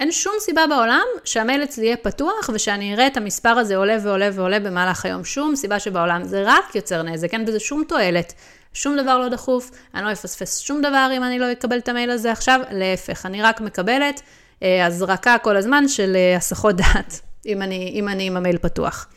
אין 0.00 0.12
שום 0.12 0.32
סיבה 0.40 0.66
בעולם 0.66 1.04
שהמייל 1.24 1.62
אצלי 1.62 1.84
יהיה 1.84 1.96
פתוח 1.96 2.50
ושאני 2.54 2.94
אראה 2.94 3.06
את 3.06 3.16
המספר 3.16 3.48
הזה 3.48 3.76
עולה 3.76 3.96
ועולה 4.02 4.28
ועולה 4.32 4.60
במהלך 4.60 5.04
היום. 5.04 5.24
שום 5.24 5.56
סיבה 5.56 5.78
שבעולם. 5.78 6.24
זה 6.24 6.42
רק 6.46 6.74
יוצר 6.74 7.02
נזק, 7.02 7.34
אין 7.34 7.46
בזה 7.46 7.60
שום 7.60 7.82
תועלת. 7.88 8.32
שום 8.72 8.96
דבר 8.96 9.18
לא 9.18 9.28
דחוף, 9.28 9.70
אני 9.94 10.04
לא 10.04 10.12
אפספס 10.12 10.58
שום 10.58 10.80
דבר 10.80 11.10
אם 11.16 11.24
אני 11.24 11.38
לא 11.38 11.52
אקבל 11.52 11.78
את 11.78 11.88
המייל 11.88 12.10
הזה 12.10 12.32
עכשיו, 12.32 12.60
להפך, 12.70 13.26
אני 13.26 13.42
רק 13.42 13.60
מקבלת 13.60 14.22
אה, 14.62 14.86
הזרקה 14.86 15.36
כל 15.42 15.56
הזמן 15.56 15.88
של 15.88 16.16
אה, 16.16 16.36
הסחות 16.36 16.76
דעת, 16.76 17.20
אם 17.46 17.62
אני, 17.62 17.90
אם 17.94 18.08
אני 18.08 18.26
עם 18.26 18.36
המייל 18.36 18.58
פתוח. 18.58 19.08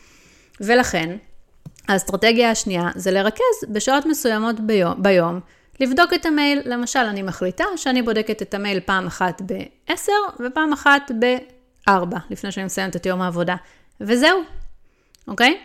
ולכן, 0.60 1.16
האסטרטגיה 1.88 2.50
השנייה 2.50 2.88
זה 2.94 3.10
לרכז 3.10 3.64
בשעות 3.68 4.06
מסוימות 4.06 4.60
ביום, 4.60 5.02
ביום, 5.02 5.40
לבדוק 5.80 6.12
את 6.14 6.26
המייל, 6.26 6.62
למשל 6.64 6.98
אני 6.98 7.22
מחליטה 7.22 7.64
שאני 7.76 8.02
בודקת 8.02 8.42
את 8.42 8.54
המייל 8.54 8.80
פעם 8.80 9.06
אחת 9.06 9.42
ב-10 9.46 10.10
ופעם 10.40 10.72
אחת 10.72 11.10
ב-4, 11.18 12.16
לפני 12.30 12.52
שאני 12.52 12.66
מסיימת 12.66 12.96
את 12.96 13.06
יום 13.06 13.22
העבודה, 13.22 13.56
וזהו, 14.00 14.42
אוקיי? 15.28 15.58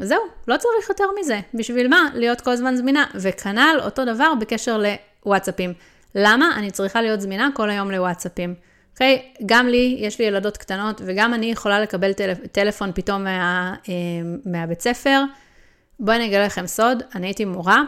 וזהו, 0.00 0.20
לא 0.48 0.56
צריך 0.56 0.88
יותר 0.88 1.04
מזה. 1.20 1.40
בשביל 1.54 1.88
מה? 1.88 2.08
להיות 2.14 2.40
כל 2.40 2.50
הזמן 2.50 2.76
זמינה. 2.76 3.04
וכנ"ל 3.14 3.80
אותו 3.84 4.04
דבר 4.04 4.32
בקשר 4.40 4.82
לוואטסאפים. 5.26 5.72
למה 6.14 6.50
אני 6.56 6.70
צריכה 6.70 7.02
להיות 7.02 7.20
זמינה 7.20 7.48
כל 7.54 7.70
היום 7.70 7.90
לוואטסאפים? 7.90 8.54
אוקיי? 8.92 9.22
Okay, 9.34 9.42
גם 9.46 9.68
לי, 9.68 9.96
יש 9.98 10.18
לי 10.18 10.24
ילדות 10.24 10.56
קטנות, 10.56 11.00
וגם 11.04 11.34
אני 11.34 11.52
יכולה 11.52 11.80
לקבל 11.80 12.12
טל, 12.12 12.34
טלפון 12.34 12.92
פתאום 12.94 13.24
מה, 13.24 13.74
אה, 13.88 13.94
מהבית 14.44 14.80
ספר. 14.80 15.22
בואי 16.02 16.16
אני 16.16 16.26
אגלה 16.28 16.46
לכם 16.46 16.66
סוד, 16.66 17.02
אני 17.14 17.26
הייתי 17.26 17.44
מורה, 17.44 17.82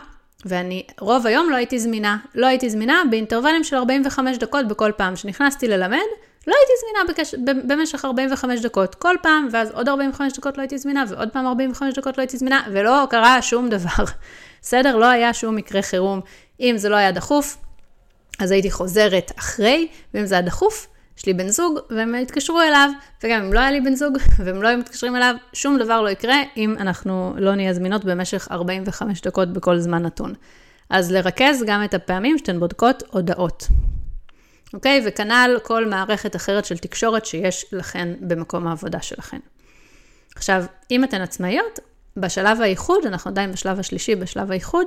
ואני 0.45 0.87
רוב 1.01 1.27
היום 1.27 1.51
לא 1.51 1.57
הייתי 1.57 1.79
זמינה. 1.79 2.17
לא 2.35 2.47
הייתי 2.47 2.71
זמינה 2.71 3.03
באינטרוולים 3.11 3.65
של 3.65 3.77
45 3.77 4.39
דקות 4.39 4.69
בכל 4.69 4.93
פעם 4.97 5.17
שנכנסתי 5.17 5.69
ללמד, 5.69 5.99
לא 6.47 6.55
הייתי 6.55 6.73
זמינה 6.81 7.13
בקש... 7.13 7.35
במשך 7.69 8.05
45 8.05 8.61
דקות 8.61 8.95
כל 8.95 9.17
פעם, 9.23 9.49
ואז 9.53 9.71
עוד 9.71 9.89
45 9.89 10.33
דקות 10.33 10.59
לא 10.59 10.63
הייתי 10.63 10.79
זמינה, 10.79 11.05
ועוד 11.09 11.29
פעם 11.33 11.47
45 11.47 11.95
דקות 11.95 12.19
לא 12.19 12.23
הייתי 12.23 12.37
זמינה, 12.37 12.63
ולא 12.73 13.07
קרה 13.11 13.43
שום 13.43 13.69
דבר. 13.69 14.05
בסדר? 14.63 14.97
לא 14.97 15.07
היה 15.07 15.35
שום 15.35 15.57
מקרה 15.57 15.83
חירום. 15.83 16.21
אם 16.61 16.75
זה 16.77 16.89
לא 16.89 16.97
היה 16.97 17.13
דחוף, 17.13 17.57
אז 18.39 18.51
הייתי 18.51 18.71
חוזרת 18.71 19.33
אחרי, 19.39 19.89
ואם 20.15 20.27
זה 20.27 20.35
היה 20.35 20.43
דחוף, 20.43 20.87
יש 21.19 21.27
לי 21.27 21.35
בן 21.35 21.49
זוג, 21.49 21.79
והם 21.91 22.15
יתקשרו 22.15 22.61
אליו, 22.61 22.91
וגם 23.25 23.45
אם 23.45 23.53
לא 23.53 23.61
היה 23.61 23.71
לי 23.71 23.81
בן 23.81 23.95
זוג, 23.95 24.19
והם 24.45 24.63
לא 24.63 24.69
היו 24.69 24.79
מתקשרים 24.79 25.17
אליו, 25.17 25.35
שום 25.53 25.79
דבר 25.79 26.03
לא 26.03 26.09
יקרה 26.09 26.37
אם 26.57 26.75
אנחנו 26.81 27.35
לא 27.39 27.55
נהיה 27.55 27.75
זמינות 27.75 28.05
במשך 28.05 28.49
45 28.51 29.21
דקות 29.21 29.53
בכל 29.53 29.79
זמן 29.79 30.03
נתון. 30.03 30.35
אז 30.91 31.13
לרכז 31.13 31.65
גם 31.67 31.85
את 31.85 31.95
הפעמים 31.95 32.39
שאתן 32.39 32.61
בודקות 32.61 33.03
הודעות. 33.11 33.69
אוקיי? 34.75 35.03
וכנ"ל 35.07 35.59
כל 35.63 35.87
מערכת 35.87 36.37
אחרת 36.37 36.65
של 36.65 36.79
תקשורת 36.79 37.27
שיש 37.27 37.67
לכן 37.73 38.09
במקום 38.21 38.67
העבודה 38.67 39.03
שלכן. 39.03 39.39
עכשיו, 40.37 40.65
אם 40.91 41.05
אתן 41.05 41.21
עצמאיות, 41.21 41.79
בשלב 42.17 42.61
האיחוד, 42.61 43.07
אנחנו 43.07 43.31
עדיין 43.31 43.53
בשלב 43.53 43.79
השלישי, 43.79 44.15
בשלב 44.15 44.51
האיחוד, 44.51 44.87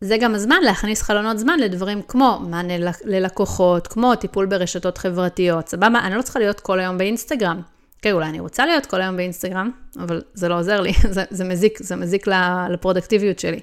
זה 0.00 0.16
גם 0.20 0.34
הזמן 0.34 0.60
להכניס 0.62 1.02
חלונות 1.02 1.38
זמן 1.38 1.58
לדברים 1.58 2.02
כמו 2.08 2.40
מענה 2.48 2.74
ללקוחות, 3.04 3.86
כמו 3.86 4.14
טיפול 4.14 4.46
ברשתות 4.46 4.98
חברתיות, 4.98 5.68
סבבה? 5.68 5.98
אני 6.04 6.14
לא 6.14 6.22
צריכה 6.22 6.38
להיות 6.38 6.60
כל 6.60 6.80
היום 6.80 6.98
באינסטגרם. 6.98 7.60
כן, 8.02 8.12
אולי 8.12 8.26
אני 8.26 8.40
רוצה 8.40 8.66
להיות 8.66 8.86
כל 8.86 9.00
היום 9.00 9.16
באינסטגרם, 9.16 9.70
אבל 9.98 10.22
זה 10.34 10.48
לא 10.48 10.58
עוזר 10.58 10.80
לי, 10.80 10.92
זה, 11.10 11.24
זה 11.30 11.44
מזיק, 11.44 11.78
זה 11.82 11.96
מזיק 11.96 12.26
לפרודקטיביות 12.70 13.38
שלי. 13.38 13.60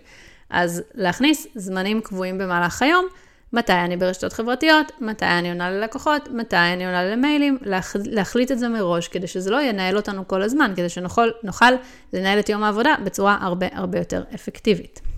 אז 0.49 0.83
להכניס 0.93 1.47
זמנים 1.55 2.01
קבועים 2.01 2.37
במהלך 2.37 2.81
היום, 2.81 3.05
מתי 3.53 3.73
אני 3.73 3.97
ברשתות 3.97 4.33
חברתיות, 4.33 4.91
מתי 5.01 5.25
אני 5.25 5.49
עונה 5.49 5.71
ללקוחות, 5.71 6.29
מתי 6.31 6.55
אני 6.55 6.85
עונה 6.85 7.03
למיילים, 7.03 7.57
להח, 7.61 7.95
להחליט 8.05 8.51
את 8.51 8.59
זה 8.59 8.69
מראש, 8.69 9.07
כדי 9.07 9.27
שזה 9.27 9.51
לא 9.51 9.61
ינהל 9.61 9.97
אותנו 9.97 10.27
כל 10.27 10.41
הזמן, 10.41 10.73
כדי 10.75 10.89
שנוכל 10.89 11.73
לנהל 12.13 12.39
את 12.39 12.49
יום 12.49 12.63
העבודה 12.63 12.95
בצורה 13.03 13.37
הרבה 13.41 13.67
הרבה 13.73 13.97
יותר 13.97 14.23
אפקטיבית. 14.35 15.14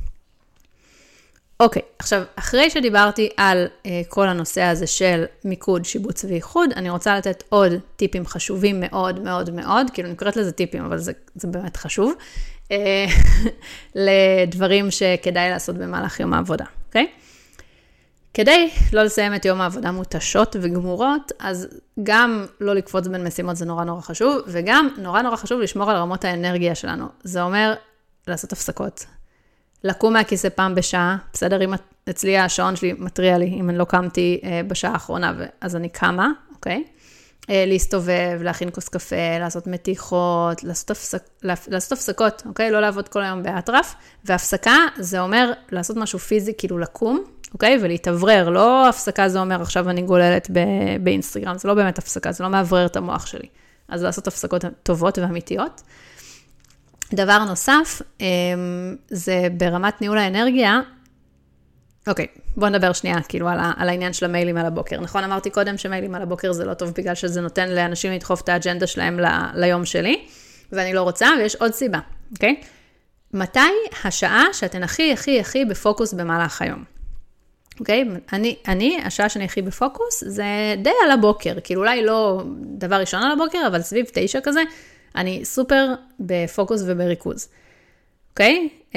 אוקיי, 1.60 1.82
עכשיו, 2.00 2.24
אחרי 2.36 2.70
שדיברתי 2.70 3.30
על 3.38 3.68
uh, 3.68 3.88
כל 4.10 4.28
הנושא 4.28 4.62
הזה 4.62 4.88
של 4.88 5.26
מיקוד, 5.46 5.86
שיבוץ 5.86 6.26
ואיחוד, 6.26 6.70
אני 6.76 6.90
רוצה 6.90 7.18
לתת 7.18 7.44
עוד 7.50 7.72
טיפים 7.96 8.26
חשובים 8.26 8.80
מאוד 8.80 9.20
מאוד 9.20 9.50
מאוד, 9.50 9.90
כאילו 9.94 10.08
אני 10.08 10.18
קוראת 10.18 10.36
לזה 10.36 10.52
טיפים, 10.52 10.86
אבל 10.86 10.98
זה, 10.98 11.12
זה 11.36 11.48
באמת 11.48 11.78
חשוב, 11.78 12.14
uh, 12.68 12.72
לדברים 13.96 14.92
שכדאי 14.92 15.50
לעשות 15.50 15.76
במהלך 15.78 16.20
יום 16.20 16.34
העבודה, 16.34 16.66
אוקיי? 16.88 17.08
Okay? 17.14 17.28
כדי 18.34 18.70
לא 18.94 19.04
לסיים 19.04 19.36
את 19.36 19.46
יום 19.46 19.62
העבודה 19.62 19.92
מותשות 19.92 20.56
וגמורות, 20.62 21.32
אז 21.40 21.68
גם 22.04 22.46
לא 22.62 22.74
לקפוץ 22.76 23.08
בין 23.08 23.28
משימות 23.28 23.56
זה 23.56 23.66
נורא 23.66 23.84
נורא 23.84 24.02
חשוב, 24.02 24.38
וגם 24.48 24.90
נורא 24.98 25.22
נורא 25.22 25.36
חשוב 25.36 25.62
לשמור 25.62 25.92
על 25.92 25.98
רמות 25.98 26.26
האנרגיה 26.26 26.76
שלנו. 26.76 27.06
זה 27.24 27.42
אומר 27.42 27.74
לעשות 28.28 28.52
הפסקות. 28.52 29.06
לקום 29.84 30.14
מהכיסא 30.14 30.50
פעם 30.50 30.76
בשעה, 30.76 31.18
בסדר? 31.34 31.64
אם 31.64 31.74
אצלי 32.10 32.38
השעון 32.38 32.76
שלי 32.76 32.94
מתריע 32.98 33.38
לי, 33.38 33.46
אם 33.46 33.70
אני 33.70 33.78
לא 33.78 33.86
קמתי 33.86 34.42
אה, 34.44 34.62
בשעה 34.68 34.92
האחרונה, 34.92 35.34
אז 35.62 35.76
אני 35.76 35.90
קמה, 35.90 36.32
אוקיי? 36.56 36.84
אה, 37.50 37.64
להסתובב, 37.68 38.40
להכין 38.42 38.70
כוס 38.74 38.90
קפה, 38.90 39.40
לעשות 39.40 39.68
מתיחות, 39.68 40.64
לעשות, 40.64 40.92
הפסק, 40.92 41.24
לעשות 41.44 41.92
הפסקות, 41.92 42.44
אוקיי? 42.46 42.72
לא 42.72 42.80
לעבוד 42.80 43.08
כל 43.08 43.24
היום 43.24 43.44
באטרף. 43.44 43.96
והפסקה 44.26 44.76
זה 44.98 45.20
אומר 45.20 45.52
לעשות 45.72 45.98
משהו 45.98 46.20
פיזי, 46.20 46.54
כאילו 46.58 46.78
לקום, 46.78 47.24
אוקיי? 47.54 47.78
ולהתאוורר, 47.82 48.50
לא 48.50 48.90
הפסקה 48.90 49.30
זה 49.30 49.40
אומר 49.40 49.62
עכשיו 49.62 49.90
אני 49.90 50.02
גוללת 50.02 50.50
באינסטגרם, 51.04 51.58
זה 51.58 51.68
לא 51.68 51.74
באמת 51.74 51.98
הפסקה, 51.98 52.32
זה 52.32 52.44
לא 52.44 52.50
מאוורר 52.50 52.86
את 52.86 52.96
המוח 52.96 53.26
שלי. 53.26 53.48
אז 53.90 54.04
לעשות 54.04 54.28
הפסקות 54.28 54.66
טובות 54.84 55.18
ואמיתיות. 55.18 55.82
דבר 57.14 57.44
נוסף, 57.44 58.02
אמ, 58.22 58.26
זה 59.08 59.48
ברמת 59.58 60.02
ניהול 60.02 60.18
האנרגיה, 60.18 60.80
אוקיי, 62.08 62.28
בוא 62.58 62.70
נדבר 62.70 62.94
שנייה, 62.94 63.16
כאילו, 63.28 63.50
על, 63.50 63.60
על 63.78 63.90
העניין 63.90 64.14
של 64.14 64.26
המיילים 64.26 64.58
על 64.58 64.66
הבוקר. 64.66 65.00
נכון, 65.00 65.24
אמרתי 65.24 65.50
קודם 65.50 65.78
שמיילים 65.78 66.16
על 66.16 66.22
הבוקר 66.22 66.52
זה 66.52 66.66
לא 66.66 66.74
טוב 66.74 66.92
בגלל 66.98 67.16
שזה 67.16 67.42
נותן 67.42 67.70
לאנשים 67.70 68.12
לדחוף 68.12 68.42
את 68.42 68.50
האג'נדה 68.50 68.88
שלהם 68.88 69.20
ל, 69.20 69.26
ליום 69.56 69.86
שלי, 69.86 70.26
ואני 70.72 70.94
לא 70.94 71.02
רוצה, 71.02 71.30
ויש 71.40 71.56
עוד 71.56 71.74
סיבה, 71.74 72.00
אוקיי? 72.32 72.62
מתי 73.34 73.60
השעה 74.04 74.44
שאתן 74.54 74.84
הכי 74.84 75.14
הכי 75.14 75.40
הכי 75.40 75.66
בפוקוס 75.66 76.14
במהלך 76.14 76.62
היום? 76.62 76.84
אוקיי? 77.80 78.04
Okay? 78.04 78.34
אני, 78.34 78.56
אני, 78.68 79.00
השעה 79.06 79.30
שאני 79.30 79.46
הכי 79.46 79.62
בפוקוס 79.62 80.24
זה 80.24 80.44
די 80.84 80.92
על 81.06 81.12
הבוקר, 81.12 81.54
כאילו 81.64 81.82
אולי 81.82 82.06
לא 82.06 82.44
דבר 82.78 82.96
ראשון 82.96 83.24
על 83.24 83.32
הבוקר, 83.32 83.60
אבל 83.68 83.82
סביב 83.82 84.06
תשע 84.14 84.40
כזה, 84.44 84.62
אני 85.16 85.46
סופר 85.46 85.94
בפוקוס 86.20 86.82
ובריכוז. 86.86 87.48
אוקיי? 88.30 88.70
Okay? 88.72 88.88
Um, 88.92 88.96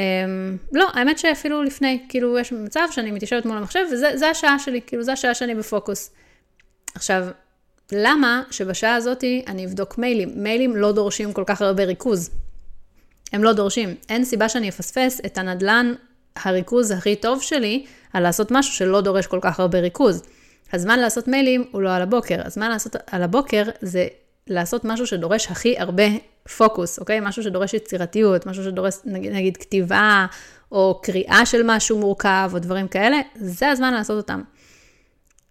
לא, 0.73 0.89
האמת 0.93 1.19
שאפילו 1.19 1.63
לפני, 1.63 2.07
כאילו 2.09 2.39
יש 2.39 2.53
מצב 2.53 2.89
שאני 2.91 3.11
מתיישבת 3.11 3.47
מול 3.47 3.57
המחשב 3.57 3.81
וזה 3.93 4.31
השעה 4.31 4.59
שלי, 4.59 4.81
כאילו 4.87 5.03
זה 5.03 5.13
השעה 5.13 5.35
שאני 5.35 5.55
בפוקוס. 5.55 6.11
עכשיו, 6.95 7.27
למה 7.93 8.43
שבשעה 8.51 8.95
הזאת 8.95 9.25
אני 9.47 9.67
אבדוק 9.67 9.99
מיילים? 9.99 10.31
מיילים 10.37 10.77
לא 10.77 10.93
דורשים 10.93 11.33
כל 11.33 11.45
כך 11.47 11.63
הרבה 11.63 11.85
ריכוז. 11.85 12.31
הם 13.33 13.45
לא 13.45 13.53
דורשים. 13.53 13.95
אין 14.09 14.25
סיבה 14.25 14.49
שאני 14.49 14.69
אפספס 14.69 15.21
את 15.27 15.39
הנדלן 15.39 15.95
הריכוז 16.37 16.91
הכי 16.91 17.17
טוב 17.17 17.43
שלי 17.43 17.87
על 18.13 18.23
לעשות 18.23 18.51
משהו 18.51 18.75
שלא 18.75 19.01
דורש 19.01 19.27
כל 19.27 19.39
כך 19.43 19.61
הרבה 19.61 19.81
ריכוז. 19.81 20.23
הזמן 20.73 20.99
לעשות 20.99 21.29
מיילים 21.29 21.65
הוא 21.71 21.83
לא 21.83 21.95
על 21.95 22.03
הבוקר, 22.03 22.41
הזמן 22.45 22.71
לעשות 22.71 22.97
על 23.07 23.23
הבוקר 23.23 23.63
זה 23.81 24.07
לעשות 24.51 24.85
משהו 24.85 25.07
שדורש 25.07 25.51
הכי 25.51 25.79
הרבה 25.79 26.05
פוקוס, 26.57 26.99
אוקיי? 26.99 27.21
משהו 27.23 27.43
שדורש 27.43 27.75
יצירתיות, 27.75 28.47
משהו 28.47 28.65
שדורש 28.65 28.95
נגיד, 29.05 29.33
נגיד 29.33 29.57
כתיבה, 29.57 30.27
או 30.73 31.01
קריאה 31.03 31.47
של 31.47 31.63
משהו 31.65 31.99
מורכב, 31.99 32.51
או 32.55 32.59
דברים 32.59 32.89
כאלה, 32.89 33.21
זה 33.35 33.69
הזמן 33.69 33.95
לעשות 33.95 34.17
אותם. 34.17 34.43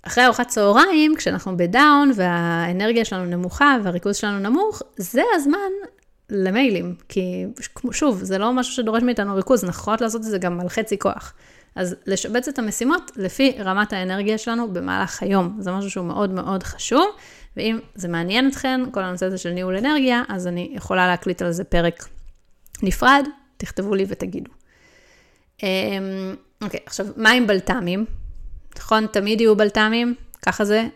אחרי 0.04 0.26
ארוחת 0.26 0.48
צהריים, 0.48 1.16
כשאנחנו 1.16 1.58
בדאון 1.58 2.12
והאנרגיה 2.16 3.06
שלנו 3.06 3.26
נמוכה 3.26 3.78
והריכוז 3.84 4.16
שלנו 4.16 4.40
נמוך, 4.40 4.82
זה 4.98 5.22
הזמן 5.36 5.58
למיילים. 6.30 6.96
כי 7.10 7.46
שוב, 7.92 8.20
זה 8.24 8.38
לא 8.38 8.54
משהו 8.54 8.74
שדורש 8.74 9.04
מאיתנו 9.04 9.36
ריכוז, 9.36 9.64
אנחנו 9.64 9.82
יכולות 9.82 10.02
לעשות 10.02 10.22
את 10.22 10.26
זה 10.26 10.38
גם 10.38 10.60
על 10.60 10.70
חצי 10.70 11.00
כוח. 11.00 11.34
אז 11.76 11.96
לשבץ 12.06 12.48
את 12.48 12.60
המשימות 12.60 13.12
לפי 13.16 13.56
רמת 13.60 13.94
האנרגיה 13.94 14.38
שלנו 14.38 14.74
במהלך 14.74 15.24
היום. 15.24 15.58
זה 15.60 15.72
משהו 15.72 15.90
שהוא 15.90 16.06
מאוד 16.06 16.30
מאוד 16.30 16.64
חשוב, 16.64 17.06
ואם 17.58 17.80
זה 17.96 18.08
מעניין 18.08 18.48
אתכם, 18.48 18.82
כל 18.92 19.04
הנושא 19.04 19.26
הזה 19.26 19.38
של 19.38 19.50
ניהול 19.50 19.78
אנרגיה, 19.78 20.24
אז 20.28 20.48
אני 20.48 20.72
יכולה 20.74 21.08
להקליט 21.08 21.42
על 21.42 21.52
זה 21.52 21.64
פרק 21.64 22.08
נפרד, 22.84 23.26
תכתבו 23.58 23.96
לי 23.96 24.06
ותגידו. 24.08 24.52
אמ, 25.64 26.36
אוקיי, 26.62 26.80
עכשיו, 26.86 27.06
מה 27.18 27.30
עם 27.30 27.48
בלת"מים? 27.48 28.06
נכון, 28.78 29.08
תמיד 29.08 29.42
יהיו 29.42 29.56
בלת"מים, 29.56 30.16
ככה 30.42 30.66
זה, 30.66 30.88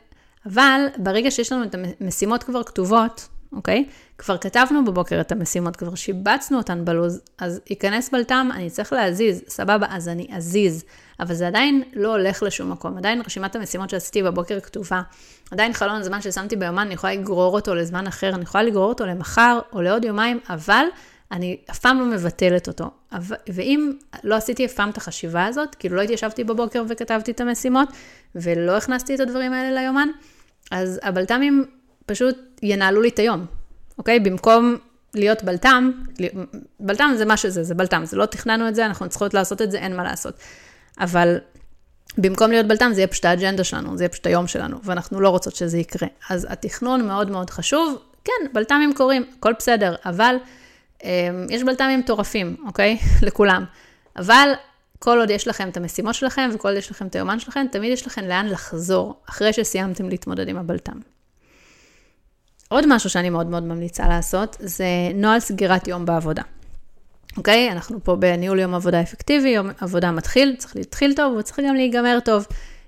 אבל 0.45 0.81
ברגע 0.97 1.31
שיש 1.31 1.51
לנו 1.51 1.63
את 1.63 1.75
המשימות 2.01 2.43
כבר 2.43 2.63
כתובות, 2.63 3.27
אוקיי? 3.55 3.85
כבר 4.17 4.37
כתבנו 4.37 4.85
בבוקר 4.85 5.21
את 5.21 5.31
המשימות, 5.31 5.75
כבר 5.75 5.95
שיבצנו 5.95 6.57
אותן 6.57 6.85
בלוז, 6.85 7.21
אז 7.37 7.61
ייכנס 7.69 8.09
בלת"ם, 8.09 8.49
אני 8.53 8.69
צריך 8.69 8.93
להזיז, 8.93 9.43
סבבה, 9.47 9.87
אז 9.89 10.07
אני 10.07 10.27
אזיז. 10.31 10.83
אבל 11.19 11.33
זה 11.33 11.47
עדיין 11.47 11.83
לא 11.93 12.11
הולך 12.11 12.43
לשום 12.43 12.71
מקום. 12.71 12.97
עדיין 12.97 13.21
רשימת 13.25 13.55
המשימות 13.55 13.89
שעשיתי 13.89 14.23
בבוקר 14.23 14.59
כתובה. 14.59 15.01
עדיין 15.51 15.73
חלון 15.73 15.95
הזמן 15.95 16.21
ששמתי 16.21 16.55
ביומן, 16.55 16.81
אני 16.81 16.93
יכולה 16.93 17.13
לגרור 17.13 17.53
אותו 17.53 17.75
לזמן 17.75 18.07
אחר, 18.07 18.29
אני 18.29 18.43
יכולה 18.43 18.63
לגרור 18.63 18.89
אותו 18.89 19.05
למחר 19.05 19.59
או 19.73 19.81
לעוד 19.81 20.05
יומיים, 20.05 20.39
אבל 20.49 20.85
אני 21.31 21.57
אף 21.71 21.79
פעם 21.79 21.99
לא 21.99 22.05
מבטלת 22.05 22.67
אותו. 22.67 22.91
ואם 23.49 23.93
לא 24.23 24.35
עשיתי 24.35 24.65
אף 24.65 24.73
פעם 24.73 24.89
את 24.89 24.97
החשיבה 24.97 25.45
הזאת, 25.45 25.75
כאילו 25.75 25.95
לא 25.95 26.01
התיישבתי 26.01 26.43
בבוקר 26.43 26.83
וכתבתי 26.89 27.31
את 27.31 27.41
המשימות, 27.41 27.89
ולא 28.35 28.77
הכנסתי 28.77 29.15
את 29.15 29.19
הדברים 29.19 29.53
האלה 29.53 29.81
ליומן, 29.81 30.07
אז 30.71 30.99
הבלת"מים 31.03 31.65
פשוט 32.05 32.37
ינהלו 32.63 33.01
לי 33.01 33.09
את 33.09 33.19
היום, 33.19 33.45
אוקיי? 33.97 34.19
במקום 34.19 34.77
להיות 35.13 35.43
בלת"ם, 35.43 35.91
בלת"ם 36.79 37.13
זה 37.17 37.25
מה 37.25 37.37
שזה, 37.37 37.63
זה 37.63 37.75
בלת"ם, 37.75 38.05
זה 38.05 38.17
לא 38.17 38.25
תכננו 38.25 38.67
את 38.67 38.75
זה, 38.75 38.85
אנחנו 38.85 39.09
צריכות 39.09 39.33
לעשות 39.33 39.61
את 39.61 39.71
זה, 39.71 39.77
אין 39.77 39.95
מה 39.95 40.03
לעשות. 40.03 40.33
אבל 40.99 41.37
במקום 42.17 42.51
להיות 42.51 42.67
בלת"ם, 42.67 42.93
זה 42.93 43.01
יהיה 43.01 43.07
פשוט 43.07 43.25
האג'נדה 43.25 43.63
שלנו, 43.63 43.97
זה 43.97 44.03
יהיה 44.03 44.09
פשוט 44.09 44.27
היום 44.27 44.47
שלנו, 44.47 44.77
ואנחנו 44.83 45.21
לא 45.21 45.29
רוצות 45.29 45.55
שזה 45.55 45.77
יקרה. 45.77 46.07
אז 46.29 46.47
התכנון 46.49 47.07
מאוד 47.07 47.31
מאוד 47.31 47.49
חשוב. 47.49 47.97
כן, 48.23 48.47
בלת"מים 48.53 48.93
קורים, 48.93 49.25
הכל 49.37 49.53
בסדר, 49.59 49.95
אבל 50.05 50.35
אה, 51.03 51.09
יש 51.49 51.63
בלת"מים 51.63 51.99
מטורפים, 51.99 52.55
אוקיי? 52.65 52.97
לכולם. 53.27 53.65
אבל 54.17 54.49
כל 54.99 55.19
עוד 55.19 55.29
יש 55.29 55.47
לכם 55.47 55.69
את 55.69 55.77
המשימות 55.77 56.15
שלכם, 56.15 56.49
וכל 56.53 56.67
עוד 56.67 56.77
יש 56.77 56.91
לכם 56.91 57.07
את 57.07 57.15
היומן 57.15 57.39
שלכם, 57.39 57.65
תמיד 57.71 57.91
יש 57.91 58.07
לכם 58.07 58.21
לאן 58.21 58.47
לחזור, 58.47 59.21
אחרי 59.29 59.53
שסיימתם 59.53 60.09
להתמודד 60.09 60.47
עם 60.47 60.57
הבלת"ם. 60.57 61.12
עוד 62.73 62.95
משהו 62.95 63.09
שאני 63.09 63.29
מאוד 63.29 63.47
מאוד 63.47 63.63
ממליצה 63.63 64.07
לעשות, 64.07 64.57
זה 64.59 64.85
נוהל 65.15 65.39
סגירת 65.39 65.87
יום 65.87 66.05
בעבודה. 66.05 66.43
אוקיי? 67.37 67.71
אנחנו 67.71 68.03
פה 68.03 68.15
בניהול 68.15 68.59
יום 68.59 68.73
עבודה 68.73 69.01
אפקטיבי, 69.01 69.49
יום 69.49 69.69
עבודה 69.81 70.11
מתחיל, 70.11 70.55
צריך 70.57 70.75
להתחיל 70.75 71.13
טוב 71.15 71.35
וצריך 71.37 71.59
גם 71.67 71.75
להיגמר 71.75 72.17
טוב. 72.25 72.47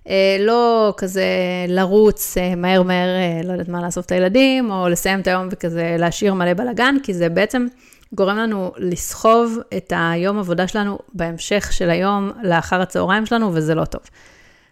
אה, 0.09 0.37
לא 0.39 0.93
כזה 0.97 1.25
לרוץ 1.67 2.37
אה, 2.37 2.55
מהר 2.55 2.83
מהר, 2.83 3.07
אה, 3.07 3.41
לא 3.43 3.51
יודעת 3.51 3.69
מה, 3.69 3.81
לאסוף 3.85 4.05
את 4.05 4.11
הילדים, 4.11 4.71
או 4.71 4.89
לסיים 4.89 5.19
את 5.19 5.27
היום 5.27 5.47
וכזה 5.51 5.95
להשאיר 5.99 6.33
מלא 6.33 6.53
בלאגן, 6.53 6.95
כי 7.03 7.13
זה 7.13 7.29
בעצם 7.29 7.67
גורם 8.13 8.37
לנו 8.37 8.71
לסחוב 8.77 9.57
את 9.77 9.93
היום 9.95 10.39
עבודה 10.39 10.67
שלנו 10.67 10.99
בהמשך 11.13 11.67
של 11.71 11.89
היום 11.89 12.31
לאחר 12.43 12.81
הצהריים 12.81 13.25
שלנו, 13.25 13.51
וזה 13.53 13.75
לא 13.75 13.85
טוב. 13.85 14.01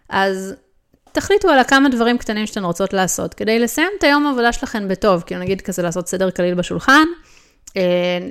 אז 0.08 0.54
תחליטו 1.14 1.48
על 1.48 1.58
הכמה 1.58 1.88
דברים 1.88 2.18
קטנים 2.18 2.46
שאתן 2.46 2.64
רוצות 2.64 2.92
לעשות, 2.92 3.34
כדי 3.34 3.58
לסיים 3.58 3.88
את 3.98 4.04
היום 4.04 4.26
העבודה 4.26 4.52
שלכם 4.52 4.88
בטוב, 4.88 5.22
כאילו 5.26 5.40
נגיד 5.40 5.60
כזה 5.60 5.82
לעשות 5.82 6.08
סדר 6.08 6.30
קליל 6.30 6.54
בשולחן, 6.54 7.04
אה, 7.76 7.82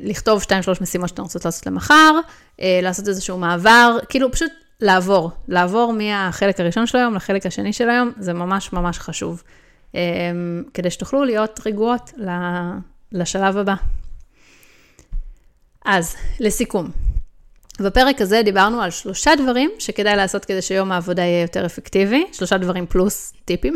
לכתוב 0.03 0.41
2-3 0.41 0.81
משימות 0.81 1.09
שאתן 1.09 1.21
רוצות 1.21 1.45
לעשות 1.45 1.65
למחר, 1.65 2.19
אה, 2.61 2.79
לעשות 2.83 3.07
איזשהו 3.07 3.37
מעבר, 3.37 3.97
כאילו 4.09 4.31
פשוט 4.31 4.51
לעבור, 4.81 5.31
לעבור 5.47 5.93
מהחלק 5.93 6.59
הראשון 6.59 6.87
של 6.87 6.97
היום 6.97 7.15
לחלק 7.15 7.45
השני 7.45 7.73
של 7.73 7.89
היום, 7.89 8.11
זה 8.17 8.33
ממש 8.33 8.73
ממש 8.73 8.99
חשוב, 8.99 9.43
אה, 9.95 10.01
כדי 10.73 10.91
שתוכלו 10.91 11.23
להיות 11.23 11.59
רגועות 11.65 12.11
לשלב 13.11 13.57
הבא. 13.57 13.75
אז, 15.85 16.15
לסיכום, 16.39 16.91
בפרק 17.79 18.21
הזה 18.21 18.41
דיברנו 18.45 18.81
על 18.81 18.89
שלושה 18.91 19.31
דברים 19.35 19.71
שכדאי 19.79 20.15
לעשות 20.15 20.45
כדי 20.45 20.61
שיום 20.61 20.91
העבודה 20.91 21.21
יהיה 21.21 21.41
יותר 21.41 21.65
אפקטיבי, 21.65 22.25
שלושה 22.31 22.57
דברים 22.57 22.85
פלוס 22.85 23.33
טיפים. 23.45 23.75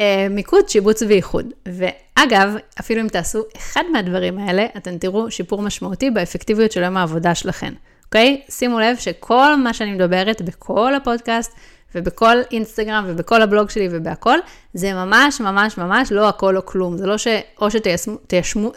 אה, 0.00 0.26
מיקוד, 0.30 0.68
שיבוץ 0.68 1.02
ואיחוד. 1.02 1.46
ואגב, 1.66 2.54
אפילו 2.80 3.00
אם 3.00 3.08
תעשו 3.08 3.42
אחד 3.56 3.82
מהדברים 3.92 4.38
האלה, 4.38 4.66
אתם 4.76 4.98
תראו 4.98 5.30
שיפור 5.30 5.62
משמעותי 5.62 6.10
באפקטיביות 6.10 6.72
של 6.72 6.82
יום 6.82 6.96
העבודה 6.96 7.34
שלכם, 7.34 7.72
אוקיי? 8.04 8.42
שימו 8.48 8.80
לב 8.80 8.96
שכל 8.96 9.56
מה 9.56 9.74
שאני 9.74 9.92
מדברת 9.92 10.42
בכל 10.42 10.94
הפודקאסט, 10.94 11.52
ובכל 11.94 12.36
אינסטגרם 12.52 13.04
ובכל 13.08 13.42
הבלוג 13.42 13.70
שלי 13.70 13.88
ובהכל, 13.90 14.38
זה 14.74 14.92
ממש 14.92 15.40
ממש 15.40 15.78
ממש 15.78 16.12
לא 16.12 16.28
הכל 16.28 16.56
או 16.56 16.66
כלום. 16.66 16.96
זה 16.96 17.06
לא 17.06 17.18
שאו 17.18 17.68
שתיישמו, 17.70 18.68
אה, 18.68 18.72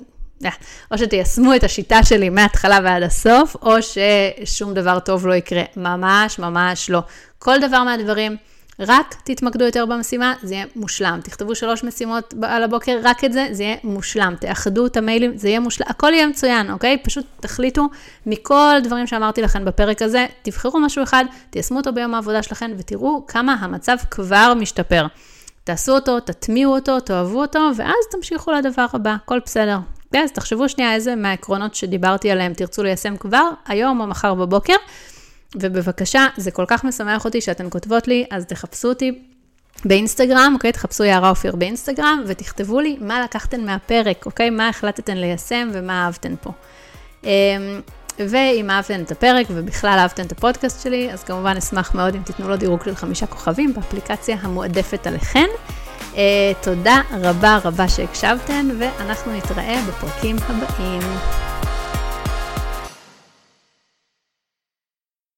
או 0.91 0.97
שתיישמו 0.97 1.56
את 1.56 1.63
השיטה 1.63 2.03
שלי 2.03 2.29
מההתחלה 2.29 2.79
ועד 2.84 3.03
הסוף, 3.03 3.56
או 3.62 3.75
ששום 3.82 4.73
דבר 4.73 4.99
טוב 4.99 5.27
לא 5.27 5.34
יקרה. 5.34 5.63
ממש 5.77 6.39
ממש 6.39 6.89
לא. 6.89 7.01
כל 7.39 7.60
דבר 7.60 7.84
מהדברים, 7.84 8.38
רק 8.79 9.15
תתמקדו 9.23 9.65
יותר 9.65 9.86
במשימה, 9.86 10.34
זה 10.43 10.53
יהיה 10.53 10.65
מושלם. 10.75 11.19
תכתבו 11.23 11.56
שלוש 11.56 11.84
משימות 11.84 12.34
על 12.41 12.63
הבוקר, 12.63 12.99
רק 13.03 13.23
את 13.23 13.34
זה, 13.34 13.47
זה 13.51 13.63
יהיה 13.63 13.75
מושלם. 13.84 14.36
תאחדו 14.39 14.86
את 14.86 14.97
המיילים, 14.97 15.38
זה 15.38 15.49
יהיה 15.49 15.60
מושלם, 15.60 15.88
הכל 15.89 16.13
יהיה 16.13 16.27
מצוין, 16.27 16.71
אוקיי? 16.71 16.97
פשוט 17.03 17.25
תחליטו 17.39 17.89
מכל 18.25 18.73
הדברים 18.77 19.08
שאמרתי 19.08 19.41
לכם 19.41 19.65
בפרק 19.65 20.01
הזה, 20.01 20.25
תבחרו 20.41 20.79
משהו 20.79 21.03
אחד, 21.03 21.25
תיישמו 21.49 21.77
אותו 21.77 21.93
ביום 21.93 22.15
העבודה 22.15 22.43
שלכם, 22.43 22.71
ותראו 22.77 23.25
כמה 23.27 23.53
המצב 23.60 23.97
כבר 24.12 24.53
משתפר. 24.56 25.06
תעשו 25.63 25.91
אותו, 25.91 26.19
תטמיעו 26.19 26.75
אותו, 26.75 26.99
תאהבו 26.99 27.41
אותו, 27.41 27.69
ואז 27.77 28.06
תמשיכו 28.12 28.51
לדבר 28.51 28.86
הבא, 28.93 29.15
הכל 29.23 29.39
בסדר. 29.45 29.77
אז 30.19 30.32
תחשבו 30.32 30.69
שנייה 30.69 30.93
איזה 30.93 31.15
מהעקרונות 31.15 31.76
שדיברתי 31.76 32.32
עליהם 32.32 32.54
תרצו 32.54 32.84
ליישם 32.84 33.17
כבר, 33.17 33.49
היום 33.67 34.02
או 34.02 34.08
מחר 34.08 34.34
בבוקר. 34.34 34.76
ובבקשה, 35.56 36.28
זה 36.38 36.52
כל 36.52 36.65
כך 36.67 36.84
משמח 36.84 37.26
אותי 37.26 37.41
שאתן 37.41 37.67
כותבות 37.69 38.08
לי, 38.08 38.26
אז 38.32 38.45
תחפשו 38.45 38.89
אותי 38.89 39.19
באינסטגרם, 39.86 40.52
אוקיי? 40.54 40.71
תחפשו 40.71 41.04
יערה 41.04 41.30
אופיר 41.30 41.56
באינסטגרם, 41.56 42.23
ותכתבו 42.28 42.80
לי 42.80 42.97
מה 43.02 43.21
לקחתן 43.23 43.65
מהפרק, 43.65 44.26
אוקיי? 44.26 44.49
מה 44.49 44.69
החלטתן 44.69 45.17
ליישם 45.17 45.69
ומה 45.73 46.06
אהבתן 46.06 46.36
פה. 46.41 46.52
אמ, 47.23 47.30
ואם 48.19 48.69
אהבתן 48.69 49.02
את 49.02 49.12
הפרק 49.12 49.47
ובכלל 49.49 49.99
אהבתן 49.99 50.26
את 50.26 50.32
הפודקאסט 50.32 50.84
שלי, 50.84 51.13
אז 51.13 51.23
כמובן 51.23 51.58
אשמח 51.58 51.95
מאוד 51.95 52.15
אם 52.15 52.21
תיתנו 52.23 52.49
לו 52.49 52.58
דירוג 52.58 52.84
של 52.86 52.95
חמישה 52.95 53.26
כוכבים 53.26 53.73
באפליקציה 53.73 54.38
המועדפת 54.41 55.08
עליכן. 55.08 55.47
Uh, 56.13 56.15
תודה 56.62 57.02
רבה 57.21 57.60
רבה 57.63 57.88
שהקשבתן, 57.88 58.67
ואנחנו 58.80 59.38
נתראה 59.38 59.82
בפרקים 59.88 60.36
הבאים. 60.47 61.02